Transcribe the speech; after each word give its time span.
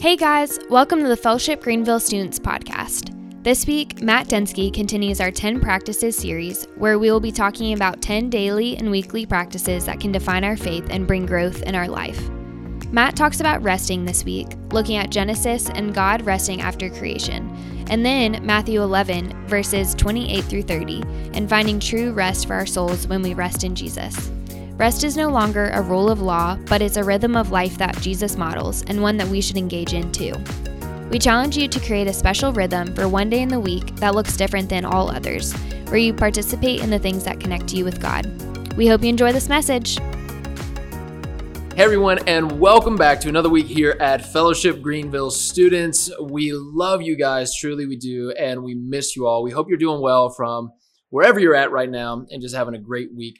Hey 0.00 0.16
guys, 0.16 0.58
welcome 0.68 1.00
to 1.00 1.08
the 1.08 1.16
Fellowship 1.16 1.62
Greenville 1.62 2.00
Students 2.00 2.38
Podcast. 2.38 3.12
This 3.42 3.66
week, 3.66 4.02
Matt 4.02 4.26
Densky 4.26 4.74
continues 4.74 5.20
our 5.20 5.30
10 5.30 5.60
Practices 5.60 6.14
series, 6.14 6.66
where 6.76 6.98
we 6.98 7.10
will 7.10 7.20
be 7.20 7.32
talking 7.32 7.72
about 7.72 8.02
10 8.02 8.28
daily 8.28 8.76
and 8.76 8.90
weekly 8.90 9.24
practices 9.24 9.86
that 9.86 10.00
can 10.00 10.12
define 10.12 10.44
our 10.44 10.56
faith 10.58 10.86
and 10.90 11.06
bring 11.06 11.24
growth 11.24 11.62
in 11.62 11.74
our 11.74 11.88
life. 11.88 12.28
Matt 12.90 13.16
talks 13.16 13.40
about 13.40 13.62
resting 13.62 14.04
this 14.04 14.24
week, 14.24 14.48
looking 14.72 14.96
at 14.96 15.10
Genesis 15.10 15.70
and 15.70 15.94
God 15.94 16.22
resting 16.22 16.60
after 16.60 16.90
creation, 16.90 17.48
and 17.88 18.04
then 18.04 18.44
Matthew 18.44 18.82
11, 18.82 19.46
verses 19.46 19.94
28 19.94 20.44
through 20.44 20.62
30, 20.62 21.02
and 21.32 21.48
finding 21.48 21.80
true 21.80 22.12
rest 22.12 22.46
for 22.46 22.54
our 22.54 22.66
souls 22.66 23.06
when 23.06 23.22
we 23.22 23.32
rest 23.32 23.64
in 23.64 23.74
Jesus. 23.74 24.30
Rest 24.76 25.04
is 25.04 25.16
no 25.16 25.28
longer 25.28 25.70
a 25.72 25.80
rule 25.80 26.10
of 26.10 26.20
law, 26.20 26.56
but 26.66 26.82
it's 26.82 26.96
a 26.96 27.04
rhythm 27.04 27.36
of 27.36 27.52
life 27.52 27.78
that 27.78 27.96
Jesus 28.00 28.36
models 28.36 28.82
and 28.88 29.00
one 29.00 29.16
that 29.18 29.28
we 29.28 29.40
should 29.40 29.56
engage 29.56 29.92
in 29.92 30.10
too. 30.10 30.34
We 31.10 31.20
challenge 31.20 31.56
you 31.56 31.68
to 31.68 31.78
create 31.78 32.08
a 32.08 32.12
special 32.12 32.52
rhythm 32.52 32.92
for 32.92 33.08
one 33.08 33.30
day 33.30 33.42
in 33.42 33.48
the 33.48 33.60
week 33.60 33.94
that 33.96 34.16
looks 34.16 34.36
different 34.36 34.68
than 34.68 34.84
all 34.84 35.08
others, 35.08 35.52
where 35.84 35.98
you 35.98 36.12
participate 36.12 36.80
in 36.80 36.90
the 36.90 36.98
things 36.98 37.22
that 37.22 37.38
connect 37.38 37.72
you 37.72 37.84
with 37.84 38.02
God. 38.02 38.26
We 38.76 38.88
hope 38.88 39.04
you 39.04 39.10
enjoy 39.10 39.32
this 39.32 39.48
message. 39.48 40.00
Hey 41.76 41.84
everyone, 41.84 42.18
and 42.26 42.58
welcome 42.58 42.96
back 42.96 43.20
to 43.20 43.28
another 43.28 43.50
week 43.50 43.66
here 43.66 43.96
at 44.00 44.32
Fellowship 44.32 44.82
Greenville 44.82 45.30
students. 45.30 46.10
We 46.20 46.50
love 46.52 47.00
you 47.00 47.14
guys, 47.14 47.56
truly 47.56 47.86
we 47.86 47.94
do, 47.94 48.32
and 48.32 48.64
we 48.64 48.74
miss 48.74 49.14
you 49.14 49.28
all. 49.28 49.44
We 49.44 49.52
hope 49.52 49.68
you're 49.68 49.78
doing 49.78 50.00
well 50.00 50.30
from 50.30 50.72
wherever 51.10 51.38
you're 51.38 51.54
at 51.54 51.70
right 51.70 51.88
now 51.88 52.26
and 52.28 52.42
just 52.42 52.56
having 52.56 52.74
a 52.74 52.78
great 52.80 53.14
week. 53.14 53.38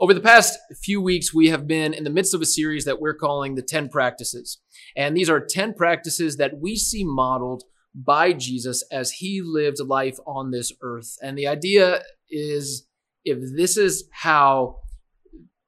Over 0.00 0.14
the 0.14 0.20
past 0.20 0.58
few 0.82 1.02
weeks, 1.02 1.34
we 1.34 1.48
have 1.48 1.66
been 1.66 1.92
in 1.92 2.04
the 2.04 2.10
midst 2.10 2.32
of 2.32 2.40
a 2.40 2.46
series 2.46 2.86
that 2.86 3.02
we're 3.02 3.14
calling 3.14 3.54
the 3.54 3.62
10 3.62 3.90
practices. 3.90 4.58
And 4.96 5.14
these 5.14 5.28
are 5.28 5.44
10 5.44 5.74
practices 5.74 6.38
that 6.38 6.58
we 6.58 6.76
see 6.76 7.04
modeled 7.04 7.64
by 7.94 8.32
Jesus 8.32 8.82
as 8.90 9.10
he 9.12 9.42
lived 9.44 9.78
life 9.78 10.16
on 10.26 10.52
this 10.52 10.72
earth. 10.80 11.16
And 11.20 11.36
the 11.36 11.46
idea 11.46 12.00
is 12.30 12.86
if 13.26 13.40
this 13.54 13.76
is 13.76 14.08
how 14.10 14.76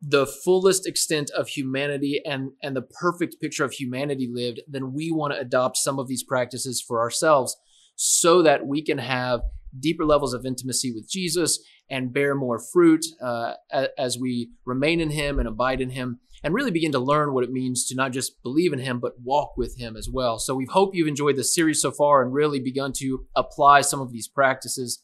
the 0.01 0.27
fullest 0.27 0.89
extent 0.89 1.31
of 1.37 1.49
humanity 1.49 2.23
and, 2.25 2.53
and 2.63 2.75
the 2.75 2.83
perfect 2.83 3.37
picture 3.39 3.67
of 3.67 3.73
humanity 3.73 4.31
lived, 4.33 4.63
then 4.67 4.95
we 4.95 5.13
want 5.13 5.35
to 5.35 5.41
adopt 5.41 5.77
some 5.77 5.99
of 5.99 6.09
these 6.09 6.25
practices 6.25 6.81
for 6.81 7.03
ourselves 7.03 7.55
so 7.97 8.41
that 8.41 8.67
we 8.67 8.83
can 8.83 8.97
have 8.97 9.43
deeper 9.79 10.07
levels 10.07 10.33
of 10.33 10.47
intimacy 10.47 10.91
with 10.91 11.09
Jesus 11.09 11.63
and 11.91 12.13
bear 12.13 12.35
more 12.35 12.59
fruit 12.59 13.05
uh, 13.23 13.55
as 13.99 14.19
we 14.19 14.51
remain 14.65 15.01
in 15.01 15.11
Him 15.11 15.39
and 15.39 15.47
abide 15.47 15.81
in 15.81 15.91
Him, 15.91 16.21
and 16.43 16.55
really 16.55 16.71
begin 16.71 16.93
to 16.93 16.99
learn 16.99 17.35
what 17.35 17.45
it 17.45 17.53
means 17.53 17.87
to 17.87 17.95
not 17.95 18.13
just 18.13 18.43
believe 18.43 18.73
in 18.73 18.79
Him, 18.79 18.99
but 18.99 19.21
walk 19.23 19.57
with 19.57 19.79
Him 19.79 19.97
as 19.97 20.09
well. 20.11 20.39
So 20.39 20.55
we 20.55 20.67
hope 20.67 20.95
you've 20.95 21.09
enjoyed 21.09 21.37
the 21.37 21.45
series 21.45 21.81
so 21.81 21.91
far 21.91 22.23
and 22.23 22.33
really 22.33 22.61
begun 22.61 22.93
to 22.97 23.27
apply 23.37 23.83
some 23.83 24.01
of 24.01 24.11
these 24.11 24.29
practices. 24.29 25.03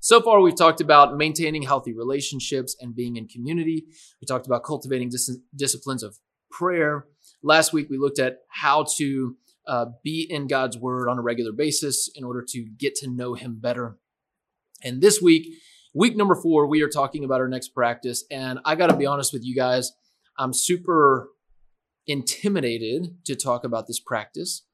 So 0.00 0.20
far, 0.20 0.40
we've 0.40 0.56
talked 0.56 0.82
about 0.82 1.16
maintaining 1.16 1.62
healthy 1.62 1.94
relationships 1.94 2.76
and 2.78 2.94
being 2.94 3.16
in 3.16 3.26
community. 3.26 3.86
We 4.20 4.26
talked 4.26 4.46
about 4.46 4.62
cultivating 4.62 5.08
dis- 5.08 5.38
disciplines 5.56 6.02
of 6.02 6.18
prayer. 6.50 7.06
Last 7.42 7.72
week, 7.72 7.88
we 7.88 7.96
looked 7.96 8.18
at 8.18 8.40
how 8.50 8.84
to 8.98 9.36
uh, 9.66 9.86
be 10.02 10.26
in 10.28 10.46
God's 10.46 10.76
word 10.76 11.08
on 11.08 11.18
a 11.18 11.22
regular 11.22 11.52
basis 11.52 12.10
in 12.14 12.22
order 12.22 12.44
to 12.48 12.66
get 12.78 12.94
to 12.96 13.08
know 13.08 13.32
Him 13.32 13.58
better. 13.60 13.96
And 14.82 15.00
this 15.00 15.22
week, 15.22 15.54
week 15.94 16.16
number 16.16 16.34
four, 16.34 16.66
we 16.66 16.82
are 16.82 16.88
talking 16.88 17.24
about 17.24 17.40
our 17.40 17.48
next 17.48 17.68
practice. 17.68 18.24
And 18.30 18.58
I 18.64 18.74
got 18.74 18.88
to 18.88 18.96
be 18.96 19.06
honest 19.06 19.32
with 19.32 19.44
you 19.44 19.54
guys, 19.54 19.92
I'm 20.38 20.52
super 20.52 21.30
intimidated 22.06 23.24
to 23.24 23.36
talk 23.36 23.64
about 23.64 23.86
this 23.86 24.00
practice 24.00 24.66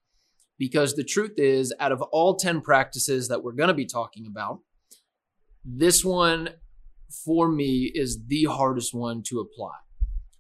because 0.59 0.95
the 0.95 1.05
truth 1.05 1.35
is, 1.39 1.73
out 1.79 1.93
of 1.93 2.03
all 2.03 2.37
10 2.37 2.63
practices 2.63 3.29
that 3.29 3.43
we're 3.43 3.53
going 3.53 3.69
to 3.69 3.75
be 3.75 3.87
talking 3.87 4.27
about, 4.27 4.61
this 5.65 6.05
one 6.05 6.51
for 7.25 7.49
me 7.49 7.91
is 7.95 8.27
the 8.27 8.45
hardest 8.45 8.95
one 8.95 9.23
to 9.27 9.41
apply. 9.41 9.75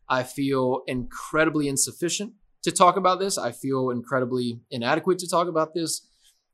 I 0.08 0.22
feel 0.22 0.82
incredibly 0.86 1.68
insufficient 1.68 2.32
to 2.62 2.72
talk 2.72 2.96
about 2.96 3.20
this. 3.20 3.38
I 3.38 3.52
feel 3.52 3.90
incredibly 3.90 4.60
inadequate 4.70 5.18
to 5.20 5.28
talk 5.28 5.46
about 5.46 5.74
this 5.74 6.06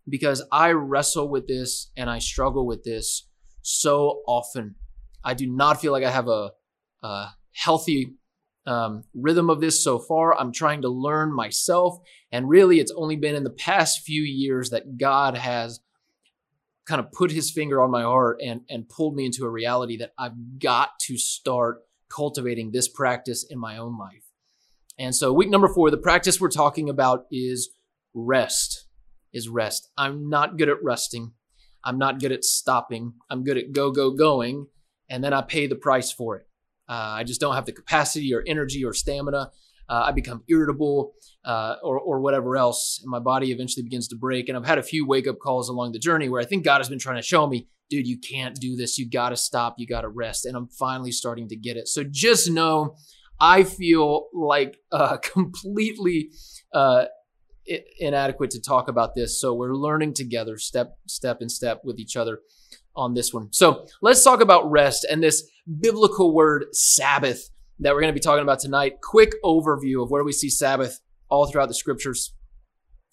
because 0.09 0.45
I 0.53 0.73
wrestle 0.73 1.29
with 1.29 1.49
this 1.49 1.91
and 1.97 2.09
I 2.11 2.19
struggle 2.19 2.67
with 2.67 2.85
this 2.85 3.29
so 3.67 4.23
often. 4.27 4.77
I 5.25 5.35
do 5.35 5.47
not 5.47 5.81
feel 5.81 5.93
like 5.93 6.05
I 6.05 6.11
have 6.11 6.29
a, 6.29 6.51
a 7.03 7.29
healthy 7.53 8.15
um, 8.67 9.05
rhythm 9.15 9.51
of 9.51 9.61
this 9.61 9.83
so 9.83 9.99
far. 9.99 10.39
I'm 10.39 10.53
trying 10.53 10.83
to 10.83 10.89
learn 10.89 11.35
myself. 11.35 11.99
And 12.31 12.49
really, 12.49 12.81
it's 12.81 12.93
only 12.97 13.17
been 13.17 13.35
in 13.35 13.45
the 13.45 13.51
past 13.51 14.03
few 14.05 14.23
years 14.23 14.71
that 14.71 14.99
God 14.99 15.37
has 15.37 15.81
kind 16.87 17.01
of 17.01 17.11
put 17.11 17.33
his 17.33 17.51
finger 17.51 17.81
on 17.81 17.91
my 17.91 18.03
heart 18.03 18.41
and, 18.45 18.61
and 18.71 18.89
pulled 18.89 19.17
me 19.17 19.27
into 19.27 19.45
a 19.45 19.51
reality 19.51 19.97
that 19.97 20.13
I've 20.17 20.61
got 20.61 20.91
to 21.01 21.19
start 21.19 21.79
cultivating 22.09 22.71
this 22.71 22.89
practice 22.89 23.45
in 23.49 23.59
my 23.59 23.79
own 23.79 23.99
life. 23.99 24.31
And 24.99 25.15
so, 25.15 25.33
week 25.33 25.51
number 25.51 25.69
four, 25.69 25.91
the 25.91 25.99
practice 25.99 26.41
we're 26.41 26.49
talking 26.49 26.89
about 26.89 27.27
is 27.31 27.71
rest 28.15 28.87
is 29.33 29.49
rest. 29.49 29.91
I'm 29.99 30.31
not 30.31 30.57
good 30.57 30.71
at 30.71 30.83
resting. 30.83 31.33
I'm 31.87 31.99
not 31.99 32.21
good 32.21 32.33
at 32.33 32.45
stopping. 32.45 33.15
I'm 33.31 33.45
good 33.45 33.57
at 33.57 33.73
go, 33.73 33.93
go, 33.93 34.11
going. 34.11 34.67
And 35.09 35.23
then 35.23 35.33
I 35.33 35.41
pay 35.43 35.69
the 35.69 35.77
price 35.77 36.11
for 36.11 36.37
it. 36.37 36.47
Uh, 36.89 37.15
I 37.19 37.25
just 37.25 37.41
don't 37.41 37.55
have 37.55 37.65
the 37.65 37.73
capacity 37.73 38.35
or 38.35 38.43
energy 38.47 38.85
or 38.85 38.93
stamina. 38.93 39.51
Uh, 39.89 40.05
I 40.07 40.11
become 40.11 40.43
irritable 40.49 41.13
uh, 41.45 41.77
or, 41.85 42.01
or 42.01 42.21
whatever 42.21 42.57
else. 42.57 42.99
And 43.01 43.11
my 43.11 43.21
body 43.21 43.53
eventually 43.53 43.85
begins 43.85 44.09
to 44.09 44.17
break. 44.17 44.49
And 44.49 44.59
I've 44.59 44.67
had 44.67 44.79
a 44.79 44.83
few 44.83 45.07
wake 45.07 45.29
up 45.29 45.39
calls 45.39 45.69
along 45.69 45.93
the 45.93 46.01
journey 46.01 46.29
where 46.29 46.41
I 46.41 46.45
think 46.45 46.65
God 46.65 46.79
has 46.79 46.89
been 46.89 46.99
trying 46.99 47.17
to 47.17 47.23
show 47.23 47.47
me, 47.47 47.69
dude, 47.89 48.07
you 48.07 48.19
can't 48.19 48.57
do 48.57 48.75
this. 48.75 48.99
You 48.99 49.09
got 49.09 49.29
to 49.29 49.37
stop. 49.37 49.77
You 49.79 49.87
got 49.87 50.01
to 50.01 50.09
rest. 50.09 50.45
And 50.45 50.57
I'm 50.57 50.69
finally 50.69 51.13
starting 51.13 51.49
to 51.51 51.57
get 51.57 51.77
it. 51.77 51.87
So 51.87 52.03
just 52.03 52.51
know 52.51 52.97
I 53.39 53.63
feel 53.63 54.27
like 54.35 54.79
uh, 54.91 55.17
completely 55.23 56.31
uh, 56.75 57.05
inadequate 57.99 58.51
to 58.51 58.61
talk 58.61 58.89
about 58.89 59.15
this. 59.15 59.41
So 59.41 59.55
we're 59.55 59.75
learning 59.75 60.15
together, 60.15 60.59
step 60.59 60.99
step 61.07 61.41
and 61.41 61.51
step 61.51 61.83
with 61.85 61.99
each 61.99 62.17
other 62.17 62.41
on 62.95 63.15
this 63.15 63.33
one. 63.33 63.53
So 63.53 63.87
let's 64.03 64.25
talk 64.25 64.41
about 64.41 64.71
rest 64.71 65.07
and 65.11 65.23
this 65.23 65.49
biblical 65.81 66.35
word 66.35 66.67
Sabbath 66.73 67.51
that 67.81 67.95
we're 67.95 68.01
going 68.01 68.13
to 68.13 68.19
be 68.19 68.21
talking 68.21 68.43
about 68.43 68.61
tonight. 68.61 69.01
Quick 69.03 69.33
overview 69.45 70.03
of 70.03 70.11
where 70.11 70.25
we 70.25 70.33
see 70.33 70.49
Sabbath 70.49 71.01
all 71.29 71.47
throughout 71.47 71.69
the 71.69 71.75
scriptures. 71.75 72.35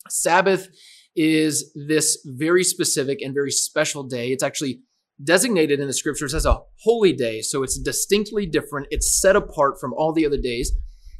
Sabbath 0.09 0.69
is 1.15 1.71
this 1.87 2.25
very 2.25 2.63
specific 2.63 3.21
and 3.21 3.33
very 3.33 3.51
special 3.51 4.03
day. 4.03 4.31
It's 4.31 4.43
actually 4.43 4.81
designated 5.23 5.79
in 5.79 5.87
the 5.87 5.93
scriptures 5.93 6.33
as 6.33 6.45
a 6.45 6.59
holy 6.83 7.13
day. 7.13 7.41
So 7.41 7.63
it's 7.63 7.77
distinctly 7.77 8.45
different. 8.45 8.87
It's 8.89 9.19
set 9.19 9.35
apart 9.35 9.79
from 9.79 9.93
all 9.93 10.13
the 10.13 10.25
other 10.25 10.39
days. 10.41 10.71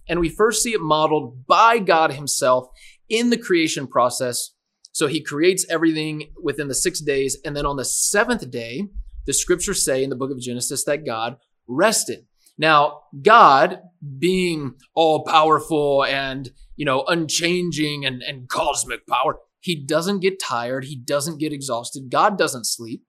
And 0.07 0.19
we 0.19 0.29
first 0.29 0.63
see 0.63 0.73
it 0.73 0.81
modeled 0.81 1.45
by 1.47 1.79
God 1.79 2.13
Himself 2.13 2.67
in 3.09 3.29
the 3.29 3.37
creation 3.37 3.87
process. 3.87 4.51
So 4.91 5.07
He 5.07 5.21
creates 5.21 5.65
everything 5.69 6.33
within 6.41 6.67
the 6.67 6.75
six 6.75 6.99
days. 6.99 7.37
And 7.43 7.55
then 7.55 7.65
on 7.65 7.77
the 7.77 7.85
seventh 7.85 8.49
day, 8.49 8.87
the 9.25 9.33
scriptures 9.33 9.83
say 9.83 10.03
in 10.03 10.09
the 10.09 10.15
book 10.15 10.31
of 10.31 10.39
Genesis 10.39 10.83
that 10.85 11.05
God 11.05 11.37
rested. 11.67 12.25
Now, 12.57 13.01
God 13.21 13.81
being 14.19 14.75
all 14.93 15.23
powerful 15.23 16.03
and, 16.03 16.51
you 16.75 16.85
know, 16.85 17.03
unchanging 17.07 18.05
and, 18.05 18.21
and 18.21 18.47
cosmic 18.47 19.07
power, 19.07 19.37
he 19.59 19.75
doesn't 19.75 20.19
get 20.19 20.41
tired. 20.41 20.85
He 20.85 20.95
doesn't 20.95 21.39
get 21.39 21.53
exhausted. 21.53 22.11
God 22.11 22.37
doesn't 22.37 22.65
sleep. 22.65 23.03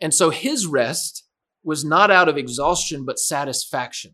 And 0.00 0.14
so 0.14 0.30
his 0.30 0.66
rest 0.66 1.24
was 1.62 1.84
not 1.84 2.10
out 2.10 2.28
of 2.28 2.36
exhaustion, 2.36 3.04
but 3.04 3.18
satisfaction. 3.18 4.12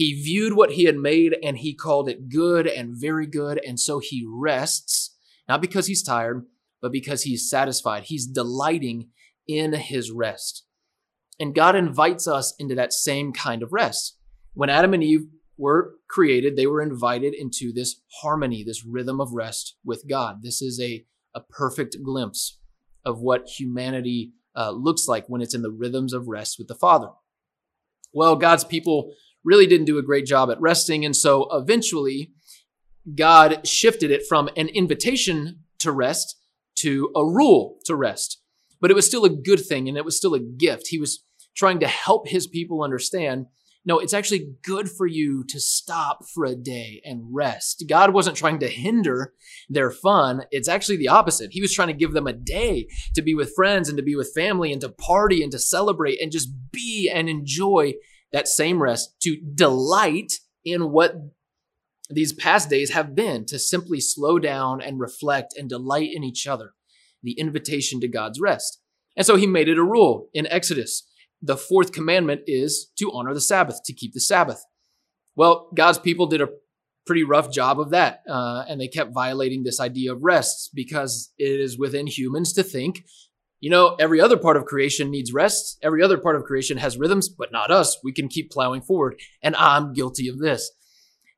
He 0.00 0.14
viewed 0.14 0.54
what 0.54 0.70
he 0.70 0.84
had 0.84 0.96
made 0.96 1.36
and 1.42 1.58
he 1.58 1.74
called 1.74 2.08
it 2.08 2.30
good 2.30 2.66
and 2.66 2.96
very 2.98 3.26
good. 3.26 3.60
And 3.62 3.78
so 3.78 3.98
he 3.98 4.24
rests, 4.26 5.14
not 5.46 5.60
because 5.60 5.88
he's 5.88 6.02
tired, 6.02 6.46
but 6.80 6.90
because 6.90 7.24
he's 7.24 7.50
satisfied. 7.50 8.04
He's 8.04 8.26
delighting 8.26 9.10
in 9.46 9.74
his 9.74 10.10
rest. 10.10 10.64
And 11.38 11.54
God 11.54 11.76
invites 11.76 12.26
us 12.26 12.54
into 12.58 12.74
that 12.76 12.94
same 12.94 13.34
kind 13.34 13.62
of 13.62 13.74
rest. 13.74 14.16
When 14.54 14.70
Adam 14.70 14.94
and 14.94 15.04
Eve 15.04 15.26
were 15.58 15.96
created, 16.08 16.56
they 16.56 16.66
were 16.66 16.80
invited 16.80 17.34
into 17.34 17.70
this 17.70 18.00
harmony, 18.22 18.64
this 18.64 18.82
rhythm 18.82 19.20
of 19.20 19.34
rest 19.34 19.76
with 19.84 20.08
God. 20.08 20.42
This 20.42 20.62
is 20.62 20.80
a, 20.80 21.04
a 21.34 21.40
perfect 21.42 21.98
glimpse 22.02 22.58
of 23.04 23.20
what 23.20 23.50
humanity 23.58 24.32
uh, 24.56 24.70
looks 24.70 25.06
like 25.06 25.26
when 25.26 25.42
it's 25.42 25.54
in 25.54 25.60
the 25.60 25.70
rhythms 25.70 26.14
of 26.14 26.26
rest 26.26 26.56
with 26.58 26.68
the 26.68 26.74
Father. 26.74 27.10
Well, 28.14 28.36
God's 28.36 28.64
people 28.64 29.12
really 29.44 29.66
didn't 29.66 29.86
do 29.86 29.98
a 29.98 30.02
great 30.02 30.26
job 30.26 30.50
at 30.50 30.60
resting. 30.60 31.04
And 31.04 31.16
so 31.16 31.48
eventually, 31.52 32.32
God 33.14 33.66
shifted 33.66 34.10
it 34.10 34.26
from 34.28 34.48
an 34.56 34.68
invitation 34.68 35.60
to 35.78 35.92
rest 35.92 36.36
to 36.76 37.10
a 37.16 37.24
rule 37.24 37.78
to 37.84 37.96
rest. 37.96 38.40
But 38.80 38.90
it 38.90 38.94
was 38.94 39.06
still 39.06 39.24
a 39.24 39.30
good 39.30 39.60
thing 39.60 39.88
and 39.88 39.98
it 39.98 40.04
was 40.04 40.16
still 40.16 40.34
a 40.34 40.40
gift. 40.40 40.88
He 40.88 40.98
was 40.98 41.24
trying 41.54 41.80
to 41.80 41.88
help 41.88 42.28
his 42.28 42.46
people 42.46 42.82
understand 42.82 43.46
No, 43.84 43.98
it's 43.98 44.12
actually 44.12 44.52
good 44.62 44.90
for 44.90 45.06
you 45.06 45.42
to 45.48 45.58
stop 45.58 46.26
for 46.34 46.44
a 46.44 46.54
day 46.54 47.00
and 47.02 47.22
rest. 47.32 47.84
God 47.88 48.12
wasn't 48.12 48.36
trying 48.36 48.58
to 48.58 48.68
hinder 48.68 49.32
their 49.70 49.90
fun. 49.90 50.42
It's 50.50 50.68
actually 50.68 50.98
the 50.98 51.08
opposite. 51.08 51.52
He 51.52 51.62
was 51.62 51.72
trying 51.72 51.88
to 51.88 51.94
give 51.94 52.12
them 52.12 52.26
a 52.26 52.34
day 52.34 52.88
to 53.14 53.22
be 53.22 53.34
with 53.34 53.54
friends 53.54 53.88
and 53.88 53.96
to 53.96 54.04
be 54.04 54.16
with 54.16 54.34
family 54.34 54.70
and 54.70 54.82
to 54.82 54.90
party 54.90 55.42
and 55.42 55.50
to 55.52 55.58
celebrate 55.58 56.20
and 56.20 56.30
just 56.30 56.50
be 56.70 57.10
and 57.12 57.28
enjoy 57.28 57.94
that 58.32 58.48
same 58.48 58.82
rest, 58.82 59.14
to 59.22 59.36
delight 59.54 60.34
in 60.64 60.90
what 60.90 61.14
these 62.08 62.32
past 62.32 62.68
days 62.68 62.90
have 62.90 63.14
been, 63.14 63.46
to 63.46 63.58
simply 63.58 64.00
slow 64.00 64.38
down 64.38 64.80
and 64.80 65.00
reflect 65.00 65.54
and 65.56 65.68
delight 65.68 66.10
in 66.12 66.24
each 66.24 66.46
other. 66.46 66.72
The 67.22 67.32
invitation 67.32 68.00
to 68.00 68.08
God's 68.08 68.40
rest. 68.40 68.80
And 69.16 69.26
so 69.26 69.36
he 69.36 69.46
made 69.46 69.68
it 69.68 69.78
a 69.78 69.84
rule 69.84 70.28
in 70.32 70.46
Exodus 70.46 71.06
the 71.42 71.56
fourth 71.56 71.92
commandment 71.92 72.42
is 72.46 72.90
to 72.98 73.10
honor 73.12 73.34
the 73.34 73.40
Sabbath, 73.40 73.82
to 73.84 73.92
keep 73.92 74.12
the 74.12 74.20
Sabbath. 74.20 74.64
Well, 75.36 75.70
God's 75.74 75.98
people 75.98 76.26
did 76.26 76.40
a 76.40 76.48
pretty 77.06 77.24
rough 77.24 77.50
job 77.50 77.80
of 77.80 77.90
that, 77.90 78.22
uh, 78.28 78.64
and 78.68 78.80
they 78.80 78.88
kept 78.88 79.14
violating 79.14 79.62
this 79.62 79.80
idea 79.80 80.12
of 80.12 80.22
rest 80.22 80.70
because 80.74 81.32
it 81.38 81.60
is 81.60 81.78
within 81.78 82.06
humans 82.06 82.52
to 82.54 82.62
think, 82.62 83.04
you 83.60 83.68
know, 83.70 83.94
every 84.00 84.20
other 84.20 84.38
part 84.38 84.56
of 84.56 84.64
creation 84.64 85.10
needs 85.10 85.32
rest. 85.32 85.78
Every 85.82 86.02
other 86.02 86.18
part 86.18 86.34
of 86.34 86.44
creation 86.44 86.78
has 86.78 86.98
rhythms, 86.98 87.28
but 87.28 87.52
not 87.52 87.70
us. 87.70 87.98
We 88.02 88.12
can 88.12 88.28
keep 88.28 88.50
plowing 88.50 88.80
forward, 88.80 89.20
and 89.42 89.54
I'm 89.56 89.92
guilty 89.92 90.28
of 90.28 90.38
this. 90.38 90.70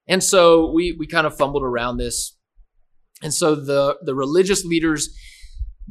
And 0.09 0.23
so 0.23 0.71
we 0.73 0.93
we 0.93 1.07
kind 1.07 1.27
of 1.27 1.37
fumbled 1.37 1.65
around 1.65 1.97
this, 1.97 2.37
and 3.23 3.35
so 3.35 3.55
the 3.55 3.99
the 4.03 4.15
religious 4.15 4.65
leaders 4.65 5.11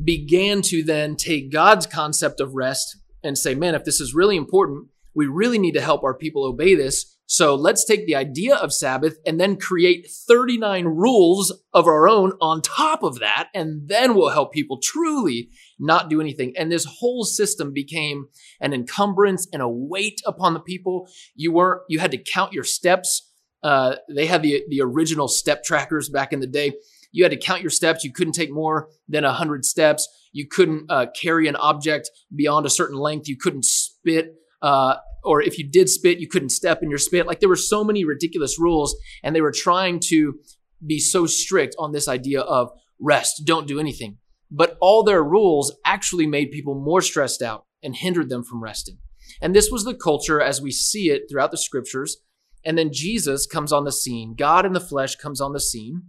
began 0.02 0.62
to 0.62 0.84
then 0.84 1.16
take 1.16 1.52
God's 1.52 1.86
concept 1.86 2.40
of 2.40 2.54
rest 2.54 2.98
and 3.24 3.38
say, 3.38 3.54
man, 3.54 3.76
if 3.76 3.84
this 3.84 4.00
is 4.00 4.16
really 4.16 4.38
important, 4.38 4.88
we 5.14 5.28
really 5.28 5.60
need 5.60 5.74
to 5.74 5.82
help 5.82 6.04
our 6.04 6.14
people 6.14 6.46
obey 6.46 6.76
this. 6.76 7.18
So 7.32 7.56
let's 7.56 7.86
take 7.86 8.06
the 8.06 8.16
idea 8.18 8.58
of 8.58 8.74
Sabbath 8.74 9.18
and 9.26 9.40
then 9.40 9.56
create 9.56 10.06
39 10.28 10.84
rules 10.84 11.64
of 11.74 11.88
our 11.88 12.06
own 12.10 12.34
on 12.42 12.62
top 12.62 13.04
of 13.04 13.20
that. 13.20 13.48
And 13.56 13.88
then 13.88 14.16
we'll 14.16 14.32
help 14.32 14.52
people 14.52 14.82
truly 14.84 15.50
not 15.80 16.10
do 16.10 16.20
anything. 16.20 16.52
And 16.58 16.70
this 16.70 16.84
whole 16.84 17.24
system 17.24 17.72
became 17.72 18.26
an 18.60 18.74
encumbrance 18.74 19.48
and 19.54 19.62
a 19.62 19.70
weight 19.70 20.20
upon 20.26 20.54
the 20.54 20.60
people. 20.60 21.08
You 21.34 21.54
weren't, 21.54 21.84
you 21.88 22.00
had 22.00 22.12
to 22.12 22.18
count 22.18 22.52
your 22.52 22.66
steps. 22.66 23.32
Uh, 23.64 23.96
they 24.14 24.26
had 24.26 24.42
the, 24.42 24.66
the 24.68 24.82
original 24.82 25.30
step 25.30 25.64
trackers 25.64 26.10
back 26.10 26.34
in 26.34 26.42
the 26.42 26.48
day. 26.48 26.74
You 27.14 27.24
had 27.24 27.32
to 27.32 27.38
count 27.38 27.62
your 27.62 27.70
steps. 27.70 28.04
You 28.04 28.12
couldn't 28.12 28.34
take 28.34 28.52
more 28.52 28.90
than 29.08 29.24
100 29.24 29.64
steps. 29.64 30.06
You 30.34 30.50
couldn't 30.50 30.92
uh, 30.92 31.06
carry 31.16 31.48
an 31.48 31.56
object 31.56 32.12
beyond 32.36 32.66
a 32.66 32.70
certain 32.70 32.98
length. 32.98 33.30
You 33.30 33.38
couldn't 33.38 33.64
spit. 33.64 34.36
Uh, 34.62 34.96
or 35.24 35.42
if 35.42 35.58
you 35.58 35.68
did 35.68 35.90
spit, 35.90 36.20
you 36.20 36.28
couldn't 36.28 36.50
step 36.50 36.82
in 36.82 36.90
your 36.90 37.00
spit. 37.00 37.28
Like 37.28 37.40
there 37.40 37.50
were 37.50 37.56
so 37.56 37.84
many 37.84 38.04
ridiculous 38.04 38.60
rules, 38.60 38.96
and 39.24 39.36
they 39.36 39.42
were 39.42 39.52
trying 39.52 40.00
to 40.08 40.40
be 40.86 41.00
so 41.00 41.26
strict 41.26 41.76
on 41.78 41.92
this 41.92 42.08
idea 42.08 42.42
of 42.42 42.72
rest, 43.00 43.44
don't 43.46 43.68
do 43.68 43.80
anything. 43.80 44.18
But 44.50 44.78
all 44.82 45.04
their 45.04 45.24
rules 45.24 45.76
actually 45.86 46.28
made 46.28 46.52
people 46.52 46.76
more 46.76 47.02
stressed 47.02 47.42
out 47.42 47.66
and 47.84 47.96
hindered 47.96 48.30
them 48.30 48.44
from 48.44 48.64
resting. 48.64 48.98
And 49.42 49.56
this 49.56 49.72
was 49.72 49.86
the 49.86 49.94
culture 49.94 50.42
as 50.42 50.62
we 50.62 50.72
see 50.72 51.10
it 51.10 51.24
throughout 51.30 51.52
the 51.52 51.58
scriptures. 51.58 52.18
And 52.64 52.78
then 52.78 52.92
Jesus 52.92 53.48
comes 53.48 53.72
on 53.72 53.86
the 53.86 53.92
scene. 53.92 54.36
God 54.38 54.66
in 54.66 54.74
the 54.74 54.80
flesh 54.80 55.16
comes 55.16 55.42
on 55.42 55.54
the 55.54 55.60
scene. 55.60 56.04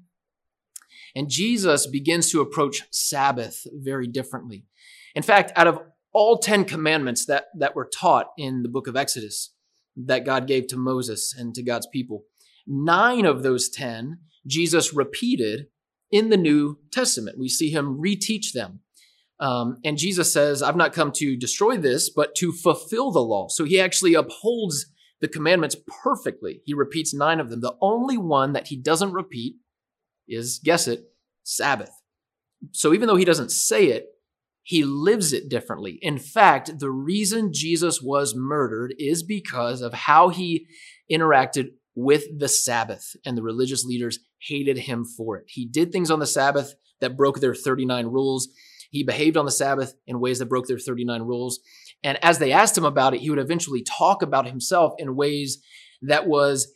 And 1.14 1.30
Jesus 1.30 1.86
begins 1.86 2.30
to 2.30 2.40
approach 2.40 2.82
Sabbath 2.90 3.66
very 3.72 4.06
differently. 4.06 4.66
In 5.14 5.22
fact, 5.22 5.52
out 5.56 5.66
of 5.66 5.78
all 6.12 6.38
10 6.38 6.64
commandments 6.64 7.26
that, 7.26 7.46
that 7.58 7.74
were 7.74 7.88
taught 7.88 8.28
in 8.36 8.62
the 8.62 8.68
book 8.68 8.86
of 8.86 8.96
Exodus 8.96 9.54
that 9.96 10.24
God 10.24 10.46
gave 10.46 10.66
to 10.68 10.76
Moses 10.76 11.34
and 11.36 11.54
to 11.54 11.62
God's 11.62 11.86
people, 11.86 12.24
nine 12.66 13.24
of 13.24 13.42
those 13.42 13.68
10 13.68 14.18
Jesus 14.46 14.92
repeated 14.92 15.66
in 16.10 16.28
the 16.28 16.36
New 16.36 16.78
Testament. 16.92 17.38
We 17.38 17.48
see 17.48 17.70
him 17.70 18.00
reteach 18.00 18.52
them. 18.52 18.80
Um, 19.40 19.78
and 19.84 19.98
Jesus 19.98 20.32
says, 20.32 20.62
I've 20.62 20.76
not 20.76 20.92
come 20.92 21.10
to 21.16 21.36
destroy 21.36 21.76
this, 21.76 22.10
but 22.10 22.34
to 22.36 22.52
fulfill 22.52 23.10
the 23.10 23.22
law. 23.22 23.48
So 23.48 23.64
he 23.64 23.80
actually 23.80 24.14
upholds 24.14 24.86
the 25.20 25.28
commandments 25.28 25.76
perfectly. 26.02 26.60
He 26.64 26.74
repeats 26.74 27.14
nine 27.14 27.40
of 27.40 27.50
them. 27.50 27.60
The 27.60 27.76
only 27.80 28.18
one 28.18 28.52
that 28.52 28.68
he 28.68 28.76
doesn't 28.76 29.12
repeat 29.12 29.56
is, 30.28 30.60
guess 30.62 30.86
it, 30.86 31.04
Sabbath. 31.42 31.90
So 32.70 32.92
even 32.92 33.08
though 33.08 33.16
he 33.16 33.24
doesn't 33.24 33.50
say 33.50 33.86
it, 33.86 34.06
he 34.62 34.84
lives 34.84 35.32
it 35.32 35.48
differently. 35.48 35.98
In 36.02 36.18
fact, 36.18 36.78
the 36.78 36.90
reason 36.90 37.52
Jesus 37.52 38.00
was 38.00 38.34
murdered 38.34 38.94
is 38.98 39.22
because 39.22 39.82
of 39.82 39.92
how 39.92 40.28
he 40.28 40.66
interacted 41.10 41.70
with 41.94 42.24
the 42.38 42.48
Sabbath, 42.48 43.16
and 43.26 43.36
the 43.36 43.42
religious 43.42 43.84
leaders 43.84 44.18
hated 44.40 44.78
him 44.78 45.04
for 45.04 45.36
it. 45.36 45.44
He 45.48 45.66
did 45.66 45.92
things 45.92 46.10
on 46.10 46.20
the 46.20 46.26
Sabbath 46.26 46.74
that 47.00 47.16
broke 47.16 47.40
their 47.40 47.54
39 47.54 48.06
rules. 48.06 48.48
He 48.90 49.02
behaved 49.02 49.36
on 49.36 49.44
the 49.44 49.50
Sabbath 49.50 49.94
in 50.06 50.20
ways 50.20 50.38
that 50.38 50.48
broke 50.48 50.66
their 50.66 50.78
39 50.78 51.22
rules. 51.22 51.60
And 52.02 52.22
as 52.24 52.38
they 52.38 52.52
asked 52.52 52.78
him 52.78 52.84
about 52.84 53.14
it, 53.14 53.20
he 53.20 53.30
would 53.30 53.38
eventually 53.38 53.82
talk 53.82 54.22
about 54.22 54.46
himself 54.46 54.94
in 54.98 55.16
ways 55.16 55.62
that 56.02 56.26
was 56.26 56.72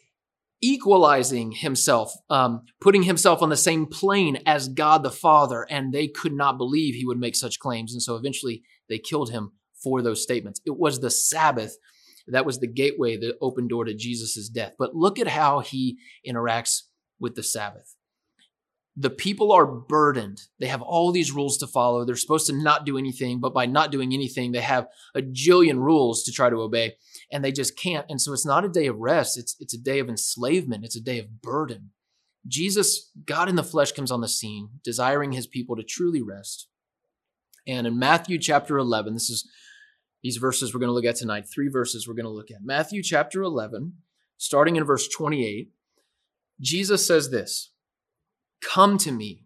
equalizing 0.62 1.53
himself, 1.53 2.12
um, 2.31 2.62
putting 2.81 3.03
himself 3.03 3.43
on 3.43 3.50
the 3.50 3.56
same 3.56 3.87
plane 3.87 4.38
as 4.47 4.69
God 4.69 5.03
the 5.03 5.11
Father, 5.11 5.67
and 5.69 5.93
they 5.93 6.08
could 6.08 6.32
not 6.32 6.58
believe 6.58 6.94
he 6.94 7.06
would 7.06 7.19
make 7.19 7.37
such 7.37 7.58
claims. 7.58 7.93
And 7.93 8.03
so 8.03 8.17
eventually 8.17 8.62
they 8.88 8.99
killed 8.99 9.31
him 9.31 9.53
for 9.82 10.03
those 10.03 10.23
statements. 10.23 10.61
It 10.64 10.79
was 10.79 11.00
the 11.00 11.11
Sabbath 11.11 11.76
that 12.29 12.47
was 12.47 12.58
the 12.58 12.67
gateway, 12.67 13.17
the 13.17 13.37
open 13.41 13.69
door 13.69 13.85
to 13.85 13.94
Jesus' 13.94 14.49
death. 14.49 14.73
But 14.79 14.97
look 14.97 15.20
at 15.20 15.29
how 15.29 15.61
he 15.61 15.99
interacts 16.26 16.82
with 17.20 17.37
the 17.37 17.43
Sabbath 17.44 17.94
the 18.97 19.11
people 19.11 19.52
are 19.52 19.67
burdened. 19.67 20.41
They 20.59 20.67
have 20.67 20.81
all 20.81 21.12
these 21.12 21.31
rules 21.31 21.59
to 21.59 21.67
follow. 21.67 22.05
They're 22.05 22.17
supposed 22.17 22.47
to 22.47 22.55
not 22.55 22.87
do 22.87 22.97
anything, 22.97 23.41
but 23.41 23.52
by 23.52 23.67
not 23.67 23.93
doing 23.93 24.14
anything, 24.14 24.52
they 24.52 24.61
have 24.61 24.87
a 25.14 25.20
jillion 25.20 25.79
rules 25.79 26.23
to 26.25 26.32
try 26.32 26.49
to 26.49 26.62
obey, 26.62 26.94
and 27.31 27.44
they 27.44 27.52
just 27.52 27.78
can't. 27.78 28.06
And 28.08 28.20
so 28.20 28.32
it's 28.32 28.46
not 28.46 28.64
a 28.64 28.69
day 28.69 28.87
of 28.87 28.99
rest, 28.99 29.38
it's, 29.38 29.56
it's 29.61 29.75
a 29.75 29.78
day 29.78 29.99
of 29.99 30.08
enslavement, 30.08 30.84
it's 30.84 30.96
a 30.96 31.00
day 31.00 31.19
of 31.19 31.43
burden. 31.43 31.90
Jesus, 32.46 33.11
God 33.25 33.49
in 33.49 33.56
the 33.56 33.64
flesh, 33.64 33.93
comes 33.93 34.11
on 34.11 34.20
the 34.20 34.28
scene, 34.28 34.69
desiring 34.84 35.32
his 35.32 35.46
people 35.46 35.75
to 35.76 35.82
truly 35.82 36.23
rest. 36.23 36.69
And 37.67 37.87
in 37.87 37.99
Matthew 37.99 38.38
chapter 38.38 38.78
11, 38.78 39.14
this 39.14 39.28
is 39.28 39.49
these 40.23 40.37
verses 40.37 40.73
we're 40.73 40.81
going 40.81 40.88
to 40.88 40.94
look 40.94 41.05
at 41.05 41.17
tonight, 41.17 41.46
three 41.52 41.69
verses 41.69 42.06
we're 42.06 42.14
going 42.14 42.25
to 42.25 42.31
look 42.31 42.50
at. 42.50 42.64
Matthew 42.64 43.02
chapter 43.02 43.43
11, 43.43 43.94
starting 44.38 44.76
in 44.76 44.84
verse 44.84 45.08
28, 45.08 45.70
Jesus 46.61 47.06
says 47.06 47.31
this. 47.31 47.70
Come 48.62 48.99
to 48.99 49.12
me, 49.12 49.44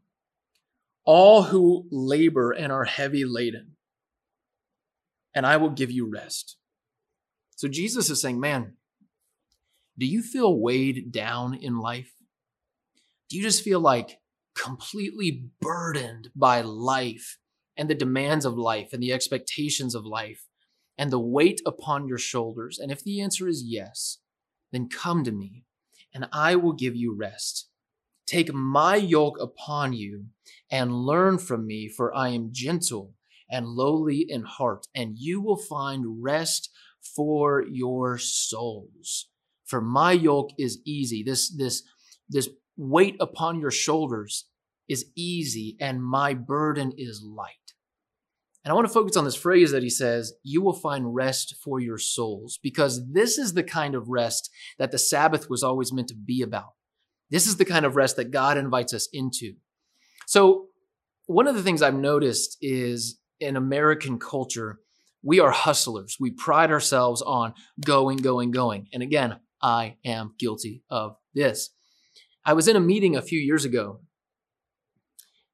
all 1.05 1.45
who 1.45 1.87
labor 1.91 2.53
and 2.53 2.71
are 2.71 2.85
heavy 2.85 3.25
laden, 3.25 3.77
and 5.35 5.47
I 5.47 5.57
will 5.57 5.71
give 5.71 5.91
you 5.91 6.09
rest. 6.09 6.57
So 7.61 7.69
Jesus 7.69 8.09
is 8.09 8.23
saying, 8.23 8.41
man, 8.41 8.73
do 9.99 10.07
you 10.07 10.23
feel 10.23 10.59
weighed 10.59 11.13
down 11.13 11.53
in 11.53 11.77
life? 11.77 12.15
Do 13.29 13.37
you 13.37 13.43
just 13.43 13.63
feel 13.63 13.81
like 13.81 14.21
completely 14.55 15.51
burdened 15.61 16.31
by 16.35 16.63
life 16.63 17.37
and 17.77 17.91
the 17.91 17.95
demands 17.95 18.47
of 18.47 18.57
life 18.57 18.95
and 18.95 19.03
the 19.03 19.13
expectations 19.13 19.95
of 19.95 20.07
life 20.07 20.47
and 20.97 21.13
the 21.13 21.21
weight 21.21 21.61
upon 21.67 22.09
your 22.09 22.17
shoulders? 22.17 22.79
And 22.79 22.91
if 22.91 23.05
the 23.05 23.21
answer 23.21 23.47
is 23.47 23.63
yes, 23.63 24.21
then 24.73 24.89
come 24.89 25.23
to 25.25 25.31
me 25.31 25.67
and 26.15 26.31
I 26.33 26.57
will 26.57 26.73
give 26.73 26.97
you 26.97 27.15
rest. 27.15 27.69
Take 28.27 28.55
my 28.55 28.97
yoke 28.97 29.37
upon 29.39 29.93
you 29.93 30.29
and 30.71 31.05
learn 31.05 31.37
from 31.37 31.67
me, 31.67 31.91
for 31.91 32.17
I 32.17 32.31
am 32.31 32.53
gentle 32.53 33.13
and 33.51 33.67
lowly 33.67 34.25
in 34.27 34.45
heart, 34.45 34.87
and 34.95 35.19
you 35.19 35.43
will 35.43 35.59
find 35.59 36.23
rest 36.23 36.71
for 37.03 37.65
your 37.69 38.19
souls. 38.19 39.29
For 39.65 39.81
my 39.81 40.13
yoke 40.13 40.51
is 40.59 40.81
easy. 40.85 41.23
This, 41.23 41.55
this, 41.57 41.83
this 42.29 42.49
weight 42.77 43.17
upon 43.21 43.61
your 43.61 43.71
shoulders 43.71 44.47
is 44.89 45.07
easy, 45.15 45.77
and 45.81 46.03
my 46.03 46.35
burden 46.35 46.93
is 46.97 47.23
light. 47.23 47.55
And 48.65 48.73
I 48.73 48.75
want 48.75 48.87
to 48.89 48.93
focus 48.93 49.17
on 49.17 49.25
this 49.25 49.37
phrase 49.37 49.71
that 49.71 49.83
he 49.83 49.89
says, 49.89 50.35
you 50.43 50.61
will 50.61 50.75
find 50.75 51.15
rest 51.15 51.55
for 51.63 51.81
your 51.81 51.97
souls, 51.97 52.59
because 52.63 53.13
this 53.13 53.39
is 53.39 53.55
the 53.55 53.63
kind 53.63 53.95
of 53.95 54.09
rest 54.09 54.51
that 54.79 54.91
the 54.91 54.99
Sabbath 54.99 55.49
was 55.49 55.63
always 55.63 55.93
meant 55.93 56.09
to 56.09 56.15
be 56.15 56.43
about. 56.43 56.73
This 57.31 57.47
is 57.47 57.57
the 57.57 57.65
kind 57.65 57.87
of 57.87 57.97
rest 57.97 58.17
that 58.17 58.33
God 58.33 58.59
invites 58.59 58.93
us 58.93 59.09
into. 59.13 59.55
So, 60.27 60.67
one 61.27 61.47
of 61.47 61.55
the 61.55 61.63
things 61.63 61.81
I've 61.81 61.95
noticed 61.95 62.57
is 62.61 63.21
in 63.39 63.57
American 63.57 64.19
culture, 64.19 64.81
we 65.23 65.41
are 65.41 65.51
hustlers. 65.51 66.17
We 66.19 66.31
pride 66.31 66.71
ourselves 66.71 67.23
on 67.23 67.55
going, 67.85 68.19
going, 68.19 68.51
going. 68.51 68.89
And 68.93 69.03
again, 69.03 69.39
I 69.63 69.97
am 70.05 70.35
guilty 70.39 70.83
of 70.89 71.17
this. 71.35 71.71
I 72.45 72.55
was 72.55 72.69
in 72.69 72.77
a 72.77 72.81
meeting 72.81 73.17
a 73.17 73.23
few 73.23 73.39
years 73.39 73.65
ago, 73.65 74.01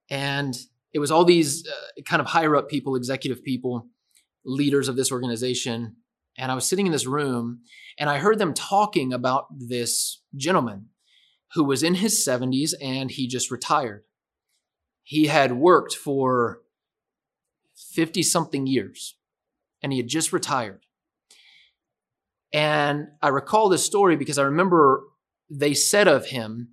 and 0.08 0.56
it 0.92 1.00
was 1.00 1.10
all 1.10 1.24
these 1.24 1.66
uh, 1.66 2.02
kind 2.02 2.20
of 2.20 2.28
higher 2.28 2.54
up 2.54 2.68
people, 2.68 2.94
executive 2.94 3.42
people, 3.42 3.88
leaders 4.44 4.88
of 4.88 4.96
this 4.96 5.10
organization. 5.10 5.96
And 6.38 6.52
I 6.52 6.54
was 6.54 6.64
sitting 6.64 6.86
in 6.86 6.92
this 6.92 7.06
room 7.06 7.62
and 7.98 8.08
I 8.08 8.18
heard 8.18 8.38
them 8.38 8.54
talking 8.54 9.12
about 9.12 9.46
this 9.50 10.22
gentleman 10.36 10.90
who 11.54 11.64
was 11.64 11.82
in 11.82 11.94
his 11.94 12.14
70s 12.24 12.72
and 12.80 13.10
he 13.10 13.26
just 13.26 13.50
retired. 13.50 14.04
He 15.02 15.26
had 15.26 15.52
worked 15.52 15.94
for 15.94 16.60
50 17.74 18.22
something 18.22 18.66
years 18.66 19.15
and 19.86 19.92
he 19.92 20.00
had 20.00 20.08
just 20.08 20.32
retired. 20.32 20.84
And 22.52 23.06
I 23.22 23.28
recall 23.28 23.68
this 23.68 23.84
story 23.84 24.16
because 24.16 24.36
I 24.36 24.42
remember 24.42 25.04
they 25.48 25.74
said 25.74 26.08
of 26.08 26.26
him, 26.26 26.70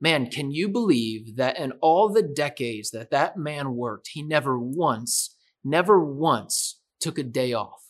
Man, 0.00 0.28
can 0.28 0.50
you 0.50 0.68
believe 0.68 1.36
that 1.36 1.60
in 1.60 1.74
all 1.80 2.08
the 2.08 2.24
decades 2.24 2.90
that 2.90 3.12
that 3.12 3.36
man 3.36 3.76
worked, 3.76 4.08
he 4.08 4.20
never 4.20 4.58
once, 4.58 5.36
never 5.62 6.04
once 6.04 6.80
took 6.98 7.18
a 7.18 7.22
day 7.22 7.52
off? 7.52 7.84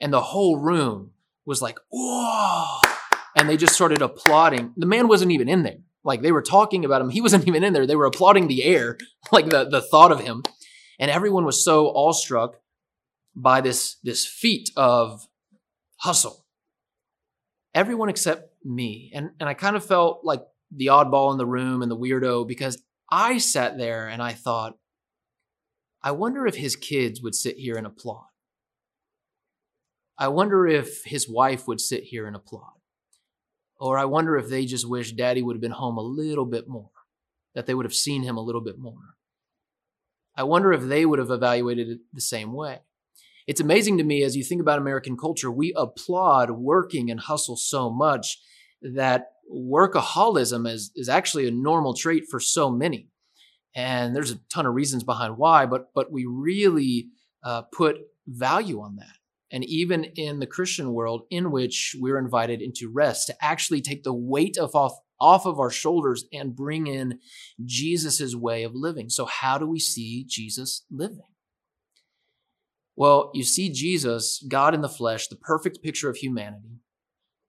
And 0.00 0.12
the 0.12 0.20
whole 0.20 0.56
room 0.56 1.10
was 1.44 1.60
like, 1.60 1.80
Whoa. 1.90 2.78
And 3.36 3.48
they 3.48 3.56
just 3.56 3.74
started 3.74 4.02
applauding. 4.02 4.72
The 4.76 4.86
man 4.86 5.08
wasn't 5.08 5.32
even 5.32 5.48
in 5.48 5.64
there. 5.64 5.78
Like 6.04 6.22
they 6.22 6.30
were 6.30 6.42
talking 6.42 6.84
about 6.84 7.00
him. 7.00 7.10
He 7.10 7.20
wasn't 7.20 7.48
even 7.48 7.64
in 7.64 7.72
there. 7.72 7.88
They 7.88 7.96
were 7.96 8.06
applauding 8.06 8.46
the 8.46 8.62
air, 8.62 8.98
like 9.32 9.46
the, 9.46 9.64
the 9.68 9.82
thought 9.82 10.12
of 10.12 10.20
him. 10.20 10.44
And 11.00 11.10
everyone 11.10 11.44
was 11.44 11.64
so 11.64 11.88
awestruck 11.88 12.60
by 13.40 13.60
this, 13.60 13.96
this 14.02 14.26
feat 14.26 14.70
of 14.76 15.28
hustle. 15.98 16.44
Everyone 17.74 18.08
except 18.08 18.52
me. 18.64 19.12
And, 19.14 19.30
and 19.38 19.48
I 19.48 19.54
kind 19.54 19.76
of 19.76 19.84
felt 19.84 20.24
like 20.24 20.42
the 20.74 20.86
oddball 20.86 21.32
in 21.32 21.38
the 21.38 21.46
room 21.46 21.80
and 21.80 21.90
the 21.90 21.96
weirdo 21.96 22.46
because 22.48 22.82
I 23.10 23.38
sat 23.38 23.78
there 23.78 24.08
and 24.08 24.20
I 24.20 24.32
thought, 24.32 24.76
I 26.02 26.10
wonder 26.10 26.46
if 26.46 26.56
his 26.56 26.74
kids 26.76 27.22
would 27.22 27.34
sit 27.34 27.56
here 27.56 27.76
and 27.76 27.86
applaud. 27.86 28.26
I 30.18 30.28
wonder 30.28 30.66
if 30.66 31.04
his 31.04 31.28
wife 31.28 31.68
would 31.68 31.80
sit 31.80 32.04
here 32.04 32.26
and 32.26 32.34
applaud. 32.34 32.72
Or 33.80 33.96
I 33.96 34.04
wonder 34.04 34.36
if 34.36 34.48
they 34.48 34.66
just 34.66 34.88
wish 34.88 35.12
daddy 35.12 35.42
would 35.42 35.54
have 35.54 35.60
been 35.60 35.70
home 35.70 35.96
a 35.96 36.02
little 36.02 36.44
bit 36.44 36.68
more, 36.68 36.90
that 37.54 37.66
they 37.66 37.74
would 37.74 37.86
have 37.86 37.94
seen 37.94 38.24
him 38.24 38.36
a 38.36 38.42
little 38.42 38.60
bit 38.60 38.78
more. 38.78 39.14
I 40.36 40.42
wonder 40.42 40.72
if 40.72 40.82
they 40.82 41.06
would 41.06 41.20
have 41.20 41.30
evaluated 41.30 41.88
it 41.88 41.98
the 42.12 42.20
same 42.20 42.52
way. 42.52 42.80
It's 43.48 43.62
amazing 43.62 43.96
to 43.96 44.04
me 44.04 44.22
as 44.24 44.36
you 44.36 44.44
think 44.44 44.60
about 44.60 44.78
American 44.78 45.16
culture, 45.16 45.50
we 45.50 45.72
applaud 45.74 46.50
working 46.50 47.10
and 47.10 47.18
hustle 47.18 47.56
so 47.56 47.88
much 47.88 48.38
that 48.82 49.28
workaholism 49.50 50.70
is, 50.70 50.92
is 50.94 51.08
actually 51.08 51.48
a 51.48 51.50
normal 51.50 51.94
trait 51.94 52.24
for 52.30 52.40
so 52.40 52.70
many. 52.70 53.08
And 53.74 54.14
there's 54.14 54.32
a 54.32 54.40
ton 54.52 54.66
of 54.66 54.74
reasons 54.74 55.02
behind 55.02 55.38
why, 55.38 55.64
but, 55.64 55.94
but 55.94 56.12
we 56.12 56.26
really 56.26 57.08
uh, 57.42 57.62
put 57.72 57.96
value 58.26 58.82
on 58.82 58.96
that. 58.96 59.16
And 59.50 59.64
even 59.64 60.04
in 60.04 60.40
the 60.40 60.46
Christian 60.46 60.92
world, 60.92 61.22
in 61.30 61.50
which 61.50 61.96
we're 61.98 62.18
invited 62.18 62.60
into 62.60 62.92
rest, 62.92 63.28
to 63.28 63.36
actually 63.40 63.80
take 63.80 64.02
the 64.02 64.12
weight 64.12 64.58
of 64.58 64.74
off, 64.74 64.92
off 65.18 65.46
of 65.46 65.58
our 65.58 65.70
shoulders 65.70 66.26
and 66.34 66.54
bring 66.54 66.86
in 66.86 67.18
Jesus's 67.64 68.36
way 68.36 68.62
of 68.62 68.74
living. 68.74 69.08
So, 69.08 69.24
how 69.24 69.56
do 69.56 69.66
we 69.66 69.78
see 69.80 70.26
Jesus 70.28 70.84
living? 70.90 71.22
Well, 72.98 73.30
you 73.32 73.44
see 73.44 73.70
Jesus, 73.70 74.44
God 74.48 74.74
in 74.74 74.80
the 74.80 74.88
flesh, 74.88 75.28
the 75.28 75.36
perfect 75.36 75.84
picture 75.84 76.10
of 76.10 76.16
humanity. 76.16 76.80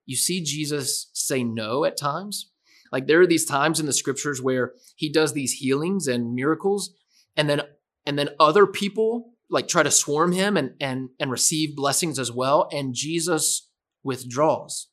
You 0.06 0.16
see 0.16 0.44
Jesus 0.44 1.10
say 1.14 1.44
no 1.44 1.86
at 1.86 1.98
times. 1.98 2.52
Like 2.92 3.08
there 3.08 3.20
are 3.20 3.26
these 3.26 3.48
times 3.48 3.80
in 3.80 3.88
the 3.88 3.94
scriptures 3.94 4.40
where 4.40 4.74
he 4.96 5.12
does 5.12 5.34
these 5.34 5.54
healings 5.54 6.08
and 6.08 6.36
miracles 6.36 6.94
and 7.36 7.50
then 7.50 7.64
and 8.06 8.18
then 8.18 8.30
other 8.40 8.68
people 8.68 9.32
like 9.50 9.68
try 9.68 9.82
to 9.82 9.90
swarm 9.90 10.34
him 10.34 10.56
and 10.56 10.76
and 10.80 11.10
and 11.20 11.32
receive 11.32 11.76
blessings 11.76 12.20
as 12.20 12.32
well 12.32 12.70
and 12.72 12.94
Jesus 12.94 13.72
withdraws. 14.04 14.90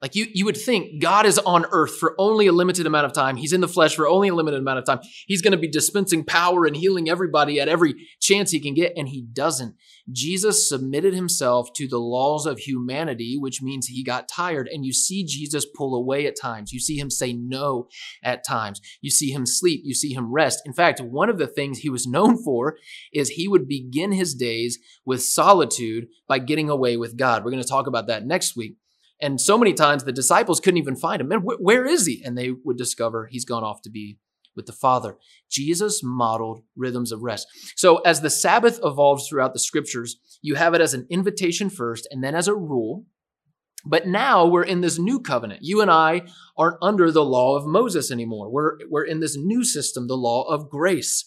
Like 0.00 0.14
you, 0.14 0.26
you 0.32 0.44
would 0.44 0.56
think 0.56 1.02
God 1.02 1.26
is 1.26 1.38
on 1.40 1.66
earth 1.72 1.96
for 1.98 2.14
only 2.18 2.46
a 2.46 2.52
limited 2.52 2.86
amount 2.86 3.06
of 3.06 3.12
time. 3.12 3.36
He's 3.36 3.52
in 3.52 3.60
the 3.60 3.66
flesh 3.66 3.96
for 3.96 4.06
only 4.06 4.28
a 4.28 4.34
limited 4.34 4.60
amount 4.60 4.78
of 4.78 4.84
time. 4.84 5.00
He's 5.26 5.42
going 5.42 5.52
to 5.52 5.58
be 5.58 5.68
dispensing 5.68 6.24
power 6.24 6.66
and 6.66 6.76
healing 6.76 7.08
everybody 7.08 7.58
at 7.58 7.68
every 7.68 7.94
chance 8.20 8.52
he 8.52 8.60
can 8.60 8.74
get, 8.74 8.92
and 8.96 9.08
he 9.08 9.22
doesn't. 9.22 9.74
Jesus 10.10 10.68
submitted 10.68 11.14
himself 11.14 11.72
to 11.74 11.88
the 11.88 11.98
laws 11.98 12.46
of 12.46 12.60
humanity, 12.60 13.36
which 13.38 13.60
means 13.60 13.88
he 13.88 14.04
got 14.04 14.28
tired. 14.28 14.68
And 14.72 14.84
you 14.86 14.92
see 14.92 15.24
Jesus 15.24 15.66
pull 15.66 15.94
away 15.94 16.26
at 16.26 16.40
times. 16.40 16.72
You 16.72 16.78
see 16.78 16.96
him 16.96 17.10
say 17.10 17.32
no 17.32 17.88
at 18.22 18.46
times. 18.46 18.80
You 19.00 19.10
see 19.10 19.32
him 19.32 19.46
sleep. 19.46 19.82
You 19.84 19.94
see 19.94 20.12
him 20.12 20.32
rest. 20.32 20.62
In 20.64 20.72
fact, 20.72 21.00
one 21.00 21.28
of 21.28 21.38
the 21.38 21.48
things 21.48 21.78
he 21.78 21.90
was 21.90 22.06
known 22.06 22.42
for 22.42 22.76
is 23.12 23.30
he 23.30 23.48
would 23.48 23.66
begin 23.66 24.12
his 24.12 24.34
days 24.34 24.78
with 25.04 25.22
solitude 25.22 26.06
by 26.28 26.38
getting 26.38 26.70
away 26.70 26.96
with 26.96 27.16
God. 27.16 27.44
We're 27.44 27.50
going 27.50 27.62
to 27.62 27.68
talk 27.68 27.88
about 27.88 28.06
that 28.06 28.24
next 28.24 28.56
week. 28.56 28.76
And 29.20 29.40
so 29.40 29.58
many 29.58 29.72
times 29.72 30.04
the 30.04 30.12
disciples 30.12 30.60
couldn't 30.60 30.78
even 30.78 30.96
find 30.96 31.20
him. 31.20 31.28
Man, 31.28 31.40
wh- 31.40 31.60
where 31.60 31.84
is 31.84 32.06
he? 32.06 32.22
And 32.24 32.36
they 32.36 32.50
would 32.64 32.76
discover 32.76 33.26
he's 33.26 33.44
gone 33.44 33.64
off 33.64 33.82
to 33.82 33.90
be 33.90 34.18
with 34.54 34.66
the 34.66 34.72
Father. 34.72 35.16
Jesus 35.50 36.02
modeled 36.02 36.62
rhythms 36.76 37.12
of 37.12 37.22
rest. 37.22 37.46
So 37.76 37.98
as 37.98 38.20
the 38.20 38.30
Sabbath 38.30 38.80
evolves 38.82 39.28
throughout 39.28 39.52
the 39.52 39.58
scriptures, 39.58 40.18
you 40.42 40.56
have 40.56 40.74
it 40.74 40.80
as 40.80 40.94
an 40.94 41.06
invitation 41.10 41.70
first 41.70 42.06
and 42.10 42.22
then 42.22 42.34
as 42.34 42.48
a 42.48 42.54
rule. 42.54 43.06
But 43.84 44.06
now 44.06 44.46
we're 44.46 44.64
in 44.64 44.80
this 44.80 44.98
new 44.98 45.20
covenant. 45.20 45.60
You 45.62 45.80
and 45.80 45.90
I 45.90 46.22
aren't 46.56 46.78
under 46.82 47.12
the 47.12 47.24
law 47.24 47.56
of 47.56 47.66
Moses 47.66 48.10
anymore. 48.10 48.50
We're, 48.50 48.78
we're 48.90 49.04
in 49.04 49.20
this 49.20 49.36
new 49.36 49.64
system, 49.64 50.08
the 50.08 50.16
law 50.16 50.42
of 50.42 50.68
grace. 50.68 51.24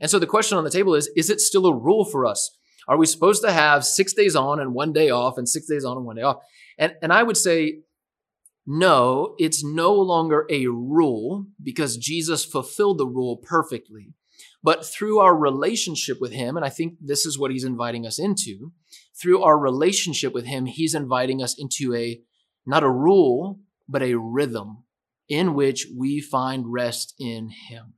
And 0.00 0.10
so 0.10 0.18
the 0.18 0.26
question 0.26 0.58
on 0.58 0.64
the 0.64 0.70
table 0.70 0.94
is, 0.94 1.10
is 1.14 1.30
it 1.30 1.40
still 1.40 1.66
a 1.66 1.74
rule 1.74 2.04
for 2.04 2.24
us? 2.26 2.56
Are 2.88 2.96
we 2.96 3.06
supposed 3.06 3.42
to 3.42 3.52
have 3.52 3.84
six 3.84 4.12
days 4.14 4.34
on 4.34 4.58
and 4.58 4.74
one 4.74 4.92
day 4.92 5.10
off 5.10 5.38
and 5.38 5.48
six 5.48 5.66
days 5.66 5.84
on 5.84 5.96
and 5.96 6.06
one 6.06 6.16
day 6.16 6.22
off? 6.22 6.38
And, 6.78 6.94
and 7.02 7.12
I 7.12 7.22
would 7.22 7.36
say, 7.36 7.80
no, 8.66 9.34
it's 9.38 9.64
no 9.64 9.92
longer 9.92 10.46
a 10.48 10.66
rule 10.66 11.46
because 11.62 11.96
Jesus 11.96 12.44
fulfilled 12.44 12.98
the 12.98 13.06
rule 13.06 13.36
perfectly. 13.36 14.14
But 14.62 14.86
through 14.86 15.18
our 15.18 15.36
relationship 15.36 16.18
with 16.20 16.32
Him, 16.32 16.56
and 16.56 16.64
I 16.64 16.68
think 16.68 16.94
this 17.00 17.26
is 17.26 17.38
what 17.38 17.50
He's 17.50 17.64
inviting 17.64 18.06
us 18.06 18.18
into, 18.18 18.72
through 19.20 19.42
our 19.42 19.58
relationship 19.58 20.32
with 20.32 20.46
Him, 20.46 20.66
He's 20.66 20.94
inviting 20.94 21.42
us 21.42 21.56
into 21.58 21.94
a, 21.94 22.20
not 22.64 22.84
a 22.84 22.90
rule, 22.90 23.58
but 23.88 24.02
a 24.02 24.14
rhythm 24.14 24.84
in 25.28 25.54
which 25.54 25.86
we 25.96 26.20
find 26.20 26.72
rest 26.72 27.14
in 27.18 27.50
Him. 27.68 27.94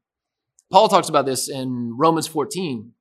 Paul 0.73 0.89
talks 0.89 1.11
about 1.11 1.27
this 1.27 1.49
in 1.49 1.95
Romans 1.99 2.27
14. 2.27 2.93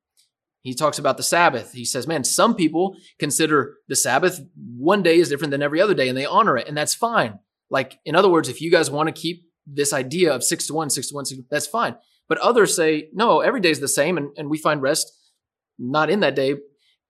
He 0.63 0.73
talks 0.73 0.97
about 0.97 1.17
the 1.17 1.23
Sabbath. 1.23 1.73
He 1.73 1.85
says, 1.85 2.07
man, 2.07 2.23
some 2.23 2.55
people 2.55 2.95
consider 3.19 3.75
the 3.89 3.95
Sabbath 3.95 4.41
one 4.55 5.03
day 5.03 5.17
is 5.17 5.29
different 5.29 5.51
than 5.51 5.61
every 5.61 5.81
other 5.81 5.93
day 5.93 6.09
and 6.09 6.17
they 6.17 6.25
honor 6.25 6.57
it, 6.57 6.67
and 6.67 6.75
that's 6.75 6.95
fine. 6.95 7.39
Like, 7.69 7.99
in 8.05 8.15
other 8.15 8.29
words, 8.29 8.49
if 8.49 8.61
you 8.61 8.71
guys 8.71 8.89
want 8.89 9.07
to 9.07 9.21
keep 9.21 9.45
this 9.67 9.93
idea 9.93 10.33
of 10.33 10.43
six 10.43 10.67
to 10.67 10.73
one, 10.73 10.89
six 10.89 11.09
to 11.09 11.15
one, 11.15 11.25
six, 11.25 11.41
that's 11.49 11.67
fine. 11.67 11.95
But 12.29 12.37
others 12.37 12.75
say, 12.75 13.09
no, 13.13 13.41
every 13.41 13.59
day 13.59 13.71
is 13.71 13.79
the 13.79 13.87
same 13.87 14.17
and, 14.17 14.29
and 14.37 14.49
we 14.49 14.57
find 14.57 14.81
rest 14.81 15.11
not 15.77 16.09
in 16.09 16.21
that 16.21 16.35
day. 16.35 16.55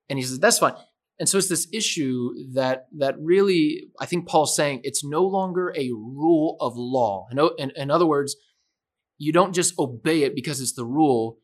And 0.09 0.17
he 0.17 0.25
says, 0.25 0.39
that's 0.39 0.59
fine. 0.59 0.73
And 1.19 1.29
so 1.29 1.37
it's 1.37 1.47
this 1.47 1.67
issue 1.71 2.31
that 2.53 2.87
that 2.97 3.15
really, 3.19 3.83
I 3.99 4.07
think 4.07 4.27
Paul's 4.27 4.55
saying 4.55 4.81
it's 4.83 5.03
no 5.03 5.23
longer 5.23 5.71
a 5.77 5.91
rule 5.91 6.57
of 6.59 6.73
law. 6.75 7.27
In, 7.31 7.39
in, 7.57 7.71
in 7.75 7.91
other 7.91 8.07
words, 8.07 8.35
you 9.19 9.31
don't 9.31 9.53
just 9.53 9.77
obey 9.77 10.23
it 10.23 10.33
because 10.33 10.59
it's 10.59 10.73
the 10.73 10.85
rule 10.85 11.37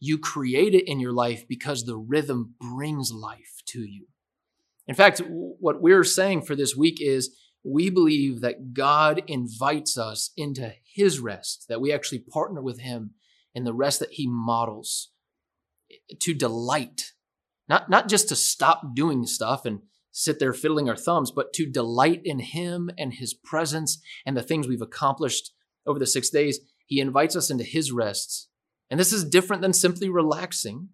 you 0.00 0.18
create 0.18 0.74
it 0.74 0.88
in 0.88 1.00
your 1.00 1.12
life 1.12 1.46
because 1.48 1.84
the 1.84 1.96
rhythm 1.96 2.54
brings 2.60 3.12
life 3.12 3.62
to 3.66 3.80
you. 3.80 4.06
In 4.86 4.94
fact, 4.94 5.22
what 5.28 5.80
we're 5.80 6.04
saying 6.04 6.42
for 6.42 6.54
this 6.54 6.76
week 6.76 6.98
is 7.00 7.34
we 7.64 7.88
believe 7.88 8.40
that 8.40 8.74
God 8.74 9.22
invites 9.26 9.96
us 9.96 10.30
into 10.36 10.74
his 10.84 11.18
rest, 11.20 11.66
that 11.68 11.80
we 11.80 11.92
actually 11.92 12.18
partner 12.18 12.60
with 12.60 12.80
him 12.80 13.12
in 13.54 13.64
the 13.64 13.72
rest 13.72 14.00
that 14.00 14.12
he 14.12 14.26
models 14.26 15.10
eh, 15.90 16.16
to 16.20 16.34
delight, 16.34 17.12
not, 17.68 17.88
not 17.88 18.08
just 18.08 18.28
to 18.28 18.36
stop 18.36 18.94
doing 18.94 19.26
stuff 19.26 19.64
and 19.64 19.80
sit 20.10 20.38
there 20.38 20.52
fiddling 20.52 20.88
our 20.88 20.96
thumbs, 20.96 21.30
but 21.30 21.52
to 21.54 21.66
delight 21.66 22.20
in 22.24 22.40
him 22.40 22.90
and 22.98 23.14
his 23.14 23.32
presence 23.32 24.00
and 24.26 24.36
the 24.36 24.42
things 24.42 24.68
we've 24.68 24.82
accomplished 24.82 25.52
over 25.86 25.98
the 25.98 26.06
six 26.06 26.28
days. 26.28 26.60
He 26.86 27.00
invites 27.00 27.34
us 27.34 27.50
into 27.50 27.64
his 27.64 27.90
rests 27.90 28.48
and 28.90 29.00
this 29.00 29.12
is 29.12 29.24
different 29.24 29.62
than 29.62 29.72
simply 29.72 30.08
relaxing. 30.08 30.88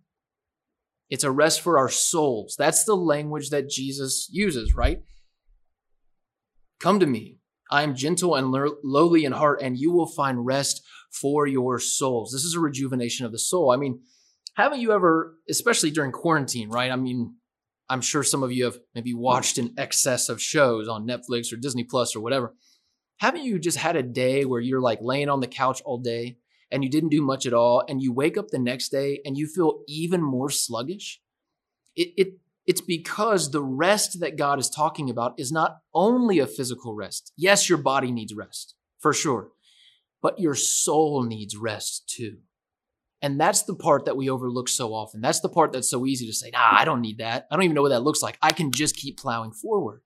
It's 1.08 1.24
a 1.24 1.30
rest 1.30 1.60
for 1.60 1.78
our 1.78 1.88
souls. 1.88 2.54
That's 2.56 2.84
the 2.84 2.94
language 2.94 3.50
that 3.50 3.68
Jesus 3.68 4.28
uses, 4.30 4.74
right? 4.74 5.02
Come 6.80 7.00
to 7.00 7.06
me. 7.06 7.38
I 7.70 7.82
am 7.82 7.94
gentle 7.94 8.34
and 8.34 8.52
lowly 8.82 9.24
in 9.24 9.32
heart, 9.32 9.60
and 9.62 9.78
you 9.78 9.92
will 9.92 10.06
find 10.06 10.44
rest 10.44 10.82
for 11.12 11.46
your 11.46 11.78
souls. 11.78 12.32
This 12.32 12.44
is 12.44 12.54
a 12.54 12.60
rejuvenation 12.60 13.26
of 13.26 13.32
the 13.32 13.38
soul. 13.38 13.70
I 13.70 13.76
mean, 13.76 14.00
haven't 14.54 14.80
you 14.80 14.92
ever, 14.92 15.36
especially 15.48 15.90
during 15.90 16.12
quarantine, 16.12 16.68
right? 16.68 16.90
I 16.90 16.96
mean, 16.96 17.34
I'm 17.88 18.00
sure 18.00 18.22
some 18.22 18.42
of 18.42 18.52
you 18.52 18.64
have 18.64 18.78
maybe 18.94 19.14
watched 19.14 19.58
an 19.58 19.74
excess 19.76 20.28
of 20.28 20.40
shows 20.40 20.88
on 20.88 21.06
Netflix 21.06 21.52
or 21.52 21.56
Disney 21.56 21.84
Plus 21.84 22.14
or 22.14 22.20
whatever. 22.20 22.54
Haven't 23.18 23.44
you 23.44 23.58
just 23.58 23.78
had 23.78 23.96
a 23.96 24.02
day 24.02 24.44
where 24.44 24.60
you're 24.60 24.80
like 24.80 25.00
laying 25.02 25.28
on 25.28 25.40
the 25.40 25.48
couch 25.48 25.82
all 25.84 25.98
day 25.98 26.38
and 26.70 26.84
you 26.84 26.90
didn't 26.90 27.10
do 27.10 27.22
much 27.22 27.46
at 27.46 27.54
all 27.54 27.82
and 27.88 28.02
you 28.02 28.12
wake 28.12 28.36
up 28.36 28.48
the 28.48 28.58
next 28.58 28.90
day 28.90 29.20
and 29.24 29.36
you 29.36 29.46
feel 29.46 29.82
even 29.88 30.22
more 30.22 30.50
sluggish 30.50 31.20
it, 31.96 32.08
it 32.16 32.28
It's 32.66 32.80
because 32.80 33.50
the 33.50 33.62
rest 33.62 34.20
that 34.20 34.36
God 34.36 34.58
is 34.60 34.70
talking 34.70 35.10
about 35.10 35.34
is 35.38 35.50
not 35.50 35.78
only 35.92 36.38
a 36.38 36.46
physical 36.46 36.94
rest. 36.94 37.32
Yes, 37.36 37.68
your 37.68 37.78
body 37.78 38.12
needs 38.12 38.34
rest, 38.34 38.74
for 38.98 39.12
sure, 39.12 39.50
but 40.22 40.38
your 40.38 40.54
soul 40.54 41.24
needs 41.24 41.56
rest 41.56 42.08
too. 42.08 42.38
And 43.22 43.40
that's 43.40 43.62
the 43.64 43.74
part 43.74 44.04
that 44.04 44.16
we 44.16 44.30
overlook 44.30 44.68
so 44.68 44.94
often. 44.94 45.20
That's 45.20 45.40
the 45.40 45.48
part 45.48 45.72
that's 45.72 45.90
so 45.90 46.06
easy 46.06 46.26
to 46.26 46.32
say, 46.32 46.50
nah, 46.52 46.70
I 46.72 46.84
don't 46.84 47.02
need 47.02 47.18
that. 47.18 47.46
I 47.50 47.56
don't 47.56 47.64
even 47.64 47.74
know 47.74 47.82
what 47.82 47.90
that 47.90 48.00
looks 48.04 48.22
like. 48.22 48.38
I 48.40 48.52
can 48.52 48.70
just 48.70 48.96
keep 48.96 49.18
plowing 49.18 49.52
forward. 49.52 50.00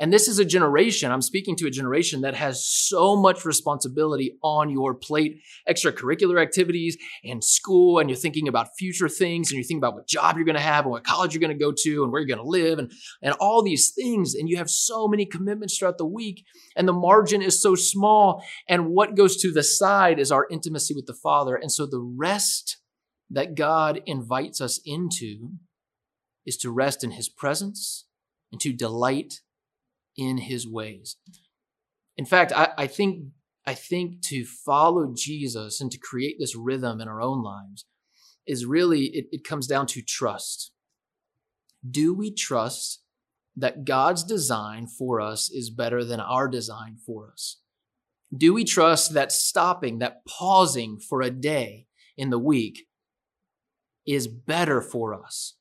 And 0.00 0.10
this 0.10 0.28
is 0.28 0.38
a 0.38 0.46
generation, 0.46 1.12
I'm 1.12 1.20
speaking 1.20 1.56
to 1.56 1.66
a 1.66 1.70
generation 1.70 2.22
that 2.22 2.34
has 2.34 2.66
so 2.66 3.16
much 3.16 3.44
responsibility 3.44 4.38
on 4.42 4.70
your 4.70 4.94
plate, 4.94 5.42
extracurricular 5.68 6.40
activities 6.40 6.96
and 7.22 7.44
school, 7.44 7.98
and 7.98 8.08
you're 8.08 8.16
thinking 8.16 8.48
about 8.48 8.68
future 8.78 9.10
things, 9.10 9.50
and 9.50 9.56
you're 9.56 9.62
thinking 9.62 9.76
about 9.76 9.94
what 9.94 10.08
job 10.08 10.36
you're 10.36 10.46
gonna 10.46 10.58
have, 10.58 10.86
and 10.86 10.92
what 10.92 11.04
college 11.04 11.34
you're 11.34 11.40
gonna 11.40 11.52
go 11.52 11.70
to, 11.70 12.02
and 12.02 12.10
where 12.10 12.22
you're 12.22 12.34
gonna 12.34 12.48
live, 12.48 12.78
and, 12.78 12.90
and 13.22 13.34
all 13.40 13.62
these 13.62 13.90
things. 13.90 14.34
And 14.34 14.48
you 14.48 14.56
have 14.56 14.70
so 14.70 15.06
many 15.06 15.26
commitments 15.26 15.76
throughout 15.76 15.98
the 15.98 16.06
week, 16.06 16.46
and 16.74 16.88
the 16.88 16.94
margin 16.94 17.42
is 17.42 17.60
so 17.60 17.74
small. 17.74 18.42
And 18.66 18.88
what 18.88 19.14
goes 19.14 19.36
to 19.42 19.52
the 19.52 19.62
side 19.62 20.18
is 20.18 20.32
our 20.32 20.46
intimacy 20.50 20.94
with 20.94 21.04
the 21.04 21.14
Father. 21.14 21.54
And 21.54 21.70
so 21.70 21.84
the 21.84 22.00
rest 22.00 22.78
that 23.28 23.54
God 23.54 24.00
invites 24.06 24.62
us 24.62 24.80
into 24.86 25.50
is 26.46 26.56
to 26.56 26.70
rest 26.70 27.04
in 27.04 27.10
His 27.10 27.28
presence 27.28 28.06
and 28.50 28.58
to 28.62 28.72
delight 28.72 29.42
in 30.20 30.38
his 30.38 30.68
ways. 30.68 31.16
In 32.16 32.26
fact, 32.26 32.52
I, 32.54 32.68
I 32.76 32.86
think 32.86 33.24
I 33.66 33.74
think 33.74 34.22
to 34.22 34.44
follow 34.44 35.12
Jesus 35.14 35.80
and 35.80 35.90
to 35.90 35.98
create 35.98 36.36
this 36.38 36.56
rhythm 36.56 37.00
in 37.00 37.08
our 37.08 37.20
own 37.20 37.42
lives 37.42 37.86
is 38.46 38.66
really 38.66 39.06
it, 39.06 39.26
it 39.32 39.44
comes 39.44 39.66
down 39.66 39.86
to 39.88 40.02
trust. 40.02 40.72
Do 41.88 42.14
we 42.14 42.32
trust 42.32 43.02
that 43.56 43.84
God's 43.84 44.22
design 44.22 44.86
for 44.86 45.20
us 45.20 45.50
is 45.50 45.70
better 45.70 46.04
than 46.04 46.20
our 46.20 46.48
design 46.48 46.96
for 47.04 47.30
us? 47.32 47.60
Do 48.36 48.54
we 48.54 48.64
trust 48.64 49.14
that 49.14 49.32
stopping, 49.32 49.98
that 49.98 50.24
pausing 50.26 51.00
for 51.00 51.20
a 51.20 51.30
day 51.30 51.86
in 52.16 52.30
the 52.30 52.38
week 52.38 52.86
is 54.06 54.28
better 54.28 54.80
for 54.80 55.14
us 55.14 55.56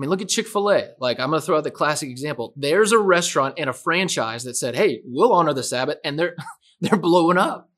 I 0.00 0.04
mean, 0.04 0.08
look 0.08 0.22
at 0.22 0.30
Chick 0.30 0.46
fil 0.46 0.70
A. 0.70 0.92
Like, 0.98 1.20
I'm 1.20 1.28
going 1.28 1.42
to 1.42 1.44
throw 1.44 1.58
out 1.58 1.64
the 1.64 1.70
classic 1.70 2.08
example. 2.08 2.54
There's 2.56 2.90
a 2.90 2.98
restaurant 2.98 3.56
and 3.58 3.68
a 3.68 3.74
franchise 3.74 4.44
that 4.44 4.56
said, 4.56 4.74
hey, 4.74 5.02
we'll 5.04 5.34
honor 5.34 5.52
the 5.52 5.62
Sabbath, 5.62 5.98
and 6.02 6.18
they're, 6.18 6.36
they're 6.80 6.98
blowing 6.98 7.36
up. 7.36 7.68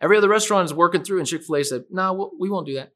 Every 0.00 0.16
other 0.16 0.28
restaurant 0.28 0.66
is 0.66 0.72
working 0.72 1.02
through, 1.02 1.18
and 1.18 1.26
Chick 1.26 1.42
fil 1.42 1.56
A 1.56 1.64
said, 1.64 1.82
no, 1.90 2.30
we 2.38 2.48
won't 2.48 2.68
do 2.68 2.74
that. 2.74 2.92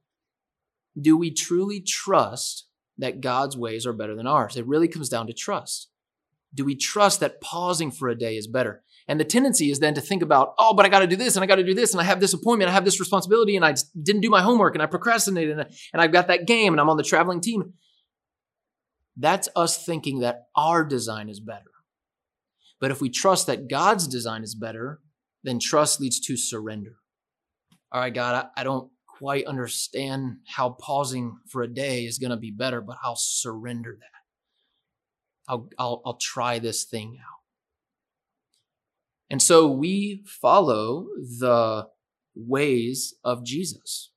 Do 1.01 1.17
we 1.17 1.33
truly 1.33 1.81
trust 1.81 2.69
that 2.99 3.21
God's 3.21 3.57
ways 3.57 3.85
are 3.85 3.93
better 3.93 4.15
than 4.15 4.29
ours? 4.29 4.57
It 4.57 4.69
really 4.69 4.87
comes 4.87 5.09
down 5.09 5.27
to 5.27 5.33
trust. 5.33 5.89
Do 6.55 6.65
we 6.65 6.77
trust 6.77 7.19
that 7.19 7.41
pausing 7.41 7.91
for 7.91 8.09
a 8.09 8.17
day 8.17 8.37
is 8.37 8.47
better? 8.47 8.85
And 9.09 9.19
the 9.19 9.25
tendency 9.25 9.73
is 9.73 9.81
then 9.81 9.95
to 9.95 10.01
think 10.01 10.23
about, 10.23 10.55
oh, 10.57 10.73
but 10.73 10.87
I 10.87 10.89
got 10.89 11.01
to 11.01 11.09
do 11.09 11.17
this 11.17 11.35
and 11.35 11.43
I 11.43 11.49
got 11.49 11.57
to 11.57 11.65
do 11.65 11.75
this 11.75 11.93
and 11.93 12.01
I 12.01 12.05
have 12.05 12.21
this 12.21 12.33
appointment, 12.33 12.71
I 12.71 12.75
have 12.75 12.85
this 12.85 13.01
responsibility 13.01 13.57
and 13.57 13.65
I 13.65 13.75
didn't 14.01 14.21
do 14.23 14.31
my 14.31 14.41
homework 14.41 14.77
and 14.77 14.83
I 14.83 14.87
procrastinated 14.87 15.59
and, 15.59 15.69
and 15.93 16.01
I've 16.01 16.13
got 16.13 16.29
that 16.29 16.47
game 16.47 16.73
and 16.73 16.81
I'm 16.81 16.89
on 16.89 16.97
the 16.97 17.03
traveling 17.03 17.41
team. 17.41 17.75
That's 19.17 19.49
us 19.55 19.85
thinking 19.85 20.21
that 20.21 20.47
our 20.57 20.85
design 20.85 21.29
is 21.29 21.41
better. 21.41 21.71
But 22.81 22.91
if 22.91 23.01
we 23.01 23.09
trust 23.09 23.47
that 23.47 23.69
God's 23.69 24.09
design 24.09 24.43
is 24.43 24.55
better, 24.55 25.01
then 25.43 25.59
trust 25.59 26.01
leads 26.01 26.21
to 26.21 26.37
surrender. 26.37 26.97
All 27.93 28.01
right, 28.01 28.13
God, 28.13 28.51
I, 28.57 28.61
I 28.61 28.65
don't 28.65 28.91
quite 29.07 29.47
understand 29.47 30.39
how 30.49 30.71
pausing 30.81 31.39
for 31.49 31.63
a 31.63 31.73
day 31.73 32.05
is 32.05 32.19
going 32.19 32.31
to 32.31 32.37
be 32.37 32.51
better, 32.51 32.81
but 32.81 32.97
I'll 33.05 33.17
surrender 33.17 33.97
that. 33.99 35.53
I'll, 35.53 35.69
I'll, 35.79 36.03
I'll 36.05 36.17
try 36.17 36.59
this 36.59 36.85
thing 36.85 37.19
out. 37.21 37.41
And 39.31 39.41
so 39.41 39.71
we 39.71 40.25
follow 40.27 41.07
the 41.17 41.89
ways 42.35 43.15
of 43.23 43.45
Jesus. 43.45 44.11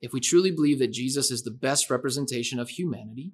If 0.00 0.12
we 0.12 0.20
truly 0.20 0.50
believe 0.50 0.78
that 0.78 0.92
Jesus 0.92 1.30
is 1.30 1.42
the 1.42 1.50
best 1.50 1.90
representation 1.90 2.58
of 2.58 2.68
humanity, 2.68 3.32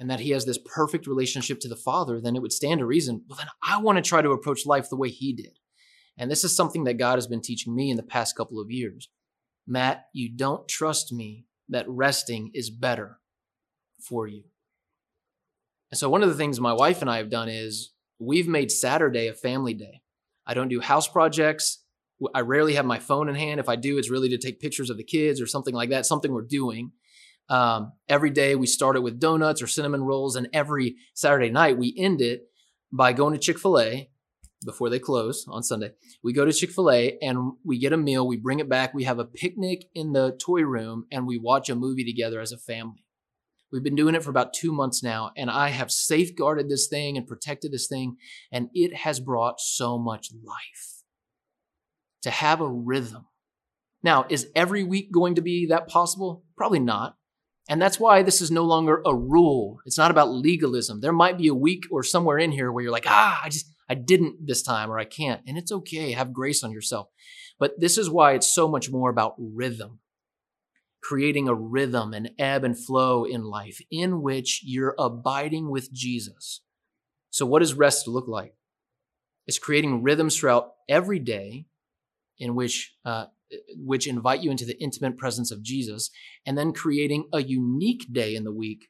and 0.00 0.08
that 0.10 0.20
he 0.20 0.30
has 0.30 0.46
this 0.46 0.58
perfect 0.58 1.06
relationship 1.06 1.60
to 1.60 1.68
the 1.68 1.76
Father, 1.76 2.20
then 2.20 2.34
it 2.34 2.40
would 2.40 2.54
stand 2.54 2.78
to 2.80 2.86
reason, 2.86 3.22
well, 3.28 3.36
then 3.36 3.48
I 3.62 3.78
want 3.82 3.96
to 3.96 4.02
try 4.02 4.22
to 4.22 4.30
approach 4.30 4.64
life 4.64 4.88
the 4.88 4.96
way 4.96 5.10
he 5.10 5.34
did. 5.34 5.58
And 6.16 6.30
this 6.30 6.42
is 6.42 6.56
something 6.56 6.84
that 6.84 6.94
God 6.94 7.16
has 7.16 7.26
been 7.26 7.42
teaching 7.42 7.76
me 7.76 7.90
in 7.90 7.98
the 7.98 8.02
past 8.02 8.34
couple 8.34 8.58
of 8.58 8.70
years. 8.70 9.10
Matt, 9.66 10.06
you 10.14 10.30
don't 10.34 10.66
trust 10.66 11.12
me 11.12 11.44
that 11.68 11.84
resting 11.86 12.50
is 12.54 12.70
better 12.70 13.18
for 14.02 14.26
you. 14.26 14.44
And 15.90 15.98
so, 15.98 16.08
one 16.08 16.22
of 16.22 16.30
the 16.30 16.34
things 16.34 16.58
my 16.58 16.72
wife 16.72 17.02
and 17.02 17.10
I 17.10 17.18
have 17.18 17.30
done 17.30 17.50
is 17.50 17.92
we've 18.18 18.48
made 18.48 18.70
Saturday 18.70 19.28
a 19.28 19.34
family 19.34 19.74
day. 19.74 20.00
I 20.46 20.54
don't 20.54 20.68
do 20.68 20.80
house 20.80 21.08
projects. 21.08 21.84
I 22.34 22.40
rarely 22.40 22.74
have 22.74 22.86
my 22.86 22.98
phone 22.98 23.28
in 23.28 23.34
hand. 23.34 23.60
If 23.60 23.68
I 23.68 23.76
do, 23.76 23.98
it's 23.98 24.10
really 24.10 24.30
to 24.30 24.38
take 24.38 24.60
pictures 24.60 24.88
of 24.88 24.96
the 24.96 25.04
kids 25.04 25.40
or 25.40 25.46
something 25.46 25.74
like 25.74 25.90
that, 25.90 26.06
something 26.06 26.32
we're 26.32 26.42
doing. 26.42 26.92
Um, 27.50 27.92
every 28.08 28.30
day 28.30 28.54
we 28.54 28.68
start 28.68 28.96
it 28.96 29.02
with 29.02 29.18
donuts 29.18 29.60
or 29.60 29.66
cinnamon 29.66 30.04
rolls, 30.04 30.36
and 30.36 30.48
every 30.52 30.96
Saturday 31.14 31.50
night 31.50 31.76
we 31.76 31.94
end 31.98 32.20
it 32.20 32.44
by 32.92 33.12
going 33.12 33.34
to 33.34 33.40
Chick 33.40 33.58
fil 33.58 33.78
A 33.78 34.08
before 34.64 34.88
they 34.88 35.00
close 35.00 35.44
on 35.48 35.62
Sunday. 35.62 35.90
We 36.22 36.32
go 36.32 36.44
to 36.44 36.52
Chick 36.52 36.70
fil 36.70 36.90
A 36.90 37.18
and 37.20 37.52
we 37.64 37.78
get 37.78 37.92
a 37.92 37.96
meal, 37.96 38.26
we 38.26 38.36
bring 38.36 38.60
it 38.60 38.68
back, 38.68 38.94
we 38.94 39.04
have 39.04 39.18
a 39.18 39.24
picnic 39.24 39.86
in 39.94 40.12
the 40.12 40.38
toy 40.40 40.62
room, 40.62 41.06
and 41.10 41.26
we 41.26 41.38
watch 41.38 41.68
a 41.68 41.74
movie 41.74 42.04
together 42.04 42.40
as 42.40 42.52
a 42.52 42.58
family. 42.58 43.04
We've 43.72 43.82
been 43.82 43.96
doing 43.96 44.14
it 44.14 44.22
for 44.22 44.30
about 44.30 44.52
two 44.52 44.72
months 44.72 45.02
now, 45.02 45.32
and 45.36 45.50
I 45.50 45.68
have 45.68 45.90
safeguarded 45.90 46.68
this 46.68 46.88
thing 46.88 47.16
and 47.16 47.26
protected 47.26 47.72
this 47.72 47.88
thing, 47.88 48.16
and 48.52 48.68
it 48.74 48.94
has 48.98 49.20
brought 49.20 49.60
so 49.60 49.98
much 49.98 50.30
life. 50.32 51.02
To 52.22 52.30
have 52.30 52.60
a 52.60 52.68
rhythm. 52.68 53.26
Now, 54.02 54.26
is 54.28 54.48
every 54.54 54.84
week 54.84 55.10
going 55.12 55.36
to 55.36 55.40
be 55.40 55.66
that 55.66 55.88
possible? 55.88 56.44
Probably 56.56 56.80
not. 56.80 57.16
And 57.70 57.80
that's 57.80 58.00
why 58.00 58.24
this 58.24 58.42
is 58.42 58.50
no 58.50 58.64
longer 58.64 59.00
a 59.06 59.14
rule. 59.14 59.80
It's 59.86 59.96
not 59.96 60.10
about 60.10 60.32
legalism. 60.32 61.00
There 61.00 61.12
might 61.12 61.38
be 61.38 61.46
a 61.46 61.54
week 61.54 61.84
or 61.92 62.02
somewhere 62.02 62.36
in 62.36 62.50
here 62.50 62.72
where 62.72 62.82
you're 62.82 62.92
like, 62.92 63.06
ah, 63.06 63.40
I 63.44 63.48
just, 63.48 63.72
I 63.88 63.94
didn't 63.94 64.44
this 64.44 64.60
time 64.60 64.90
or 64.90 64.98
I 64.98 65.04
can't. 65.04 65.40
And 65.46 65.56
it's 65.56 65.70
okay. 65.70 66.10
Have 66.10 66.32
grace 66.32 66.64
on 66.64 66.72
yourself. 66.72 67.06
But 67.60 67.78
this 67.78 67.96
is 67.96 68.10
why 68.10 68.32
it's 68.32 68.52
so 68.52 68.66
much 68.66 68.90
more 68.90 69.08
about 69.08 69.36
rhythm, 69.38 70.00
creating 71.00 71.46
a 71.46 71.54
rhythm, 71.54 72.12
an 72.12 72.30
ebb 72.40 72.64
and 72.64 72.76
flow 72.76 73.22
in 73.24 73.44
life 73.44 73.80
in 73.88 74.20
which 74.20 74.62
you're 74.64 74.96
abiding 74.98 75.70
with 75.70 75.92
Jesus. 75.92 76.62
So, 77.30 77.46
what 77.46 77.60
does 77.60 77.74
rest 77.74 78.08
look 78.08 78.26
like? 78.26 78.54
It's 79.46 79.60
creating 79.60 80.02
rhythms 80.02 80.36
throughout 80.36 80.72
every 80.88 81.20
day 81.20 81.66
in 82.36 82.56
which 82.56 82.96
uh, 83.04 83.26
which 83.76 84.06
invite 84.06 84.42
you 84.42 84.50
into 84.50 84.64
the 84.64 84.80
intimate 84.80 85.18
presence 85.18 85.50
of 85.50 85.62
Jesus, 85.62 86.10
and 86.46 86.56
then 86.56 86.72
creating 86.72 87.28
a 87.32 87.42
unique 87.42 88.12
day 88.12 88.34
in 88.34 88.44
the 88.44 88.52
week 88.52 88.88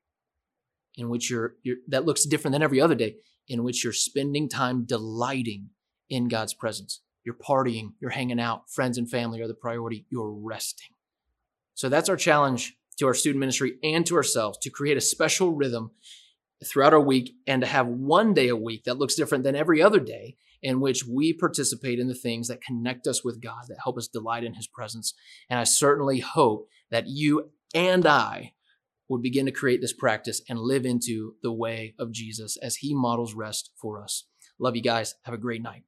in 0.96 1.08
which 1.08 1.30
you're, 1.30 1.54
you're 1.62 1.76
that 1.88 2.04
looks 2.04 2.24
different 2.24 2.52
than 2.52 2.62
every 2.62 2.80
other 2.80 2.94
day, 2.94 3.16
in 3.48 3.62
which 3.62 3.84
you're 3.84 3.92
spending 3.92 4.48
time 4.48 4.84
delighting 4.84 5.70
in 6.08 6.28
God's 6.28 6.54
presence. 6.54 7.00
You're 7.24 7.36
partying, 7.36 7.92
you're 8.00 8.10
hanging 8.10 8.40
out, 8.40 8.70
friends 8.70 8.98
and 8.98 9.08
family 9.08 9.40
are 9.40 9.48
the 9.48 9.54
priority, 9.54 10.06
you're 10.10 10.32
resting. 10.32 10.88
So 11.74 11.88
that's 11.88 12.08
our 12.08 12.16
challenge 12.16 12.76
to 12.98 13.06
our 13.06 13.14
student 13.14 13.40
ministry 13.40 13.78
and 13.82 14.04
to 14.06 14.16
ourselves 14.16 14.58
to 14.62 14.70
create 14.70 14.96
a 14.96 15.00
special 15.00 15.52
rhythm 15.52 15.92
throughout 16.64 16.92
our 16.92 17.00
week 17.00 17.34
and 17.46 17.62
to 17.62 17.66
have 17.66 17.86
one 17.86 18.34
day 18.34 18.48
a 18.48 18.56
week 18.56 18.84
that 18.84 18.98
looks 18.98 19.14
different 19.14 19.44
than 19.44 19.56
every 19.56 19.80
other 19.80 20.00
day 20.00 20.36
in 20.62 20.80
which 20.80 21.06
we 21.06 21.32
participate 21.32 21.98
in 21.98 22.08
the 22.08 22.14
things 22.14 22.48
that 22.48 22.62
connect 22.62 23.06
us 23.06 23.24
with 23.24 23.40
God, 23.40 23.64
that 23.68 23.78
help 23.82 23.96
us 23.96 24.08
delight 24.08 24.44
in 24.44 24.54
His 24.54 24.66
presence. 24.66 25.14
And 25.48 25.58
I 25.58 25.64
certainly 25.64 26.20
hope 26.20 26.68
that 26.90 27.08
you 27.08 27.50
and 27.74 28.06
I 28.06 28.52
would 29.08 29.22
begin 29.22 29.46
to 29.46 29.52
create 29.52 29.80
this 29.80 29.92
practice 29.92 30.42
and 30.48 30.58
live 30.58 30.84
into 30.84 31.34
the 31.42 31.52
way 31.52 31.94
of 31.98 32.12
Jesus 32.12 32.56
as 32.58 32.76
He 32.76 32.94
models 32.94 33.34
rest 33.34 33.70
for 33.80 34.02
us. 34.02 34.24
Love 34.58 34.76
you 34.76 34.82
guys. 34.82 35.14
Have 35.24 35.34
a 35.34 35.38
great 35.38 35.62
night. 35.62 35.84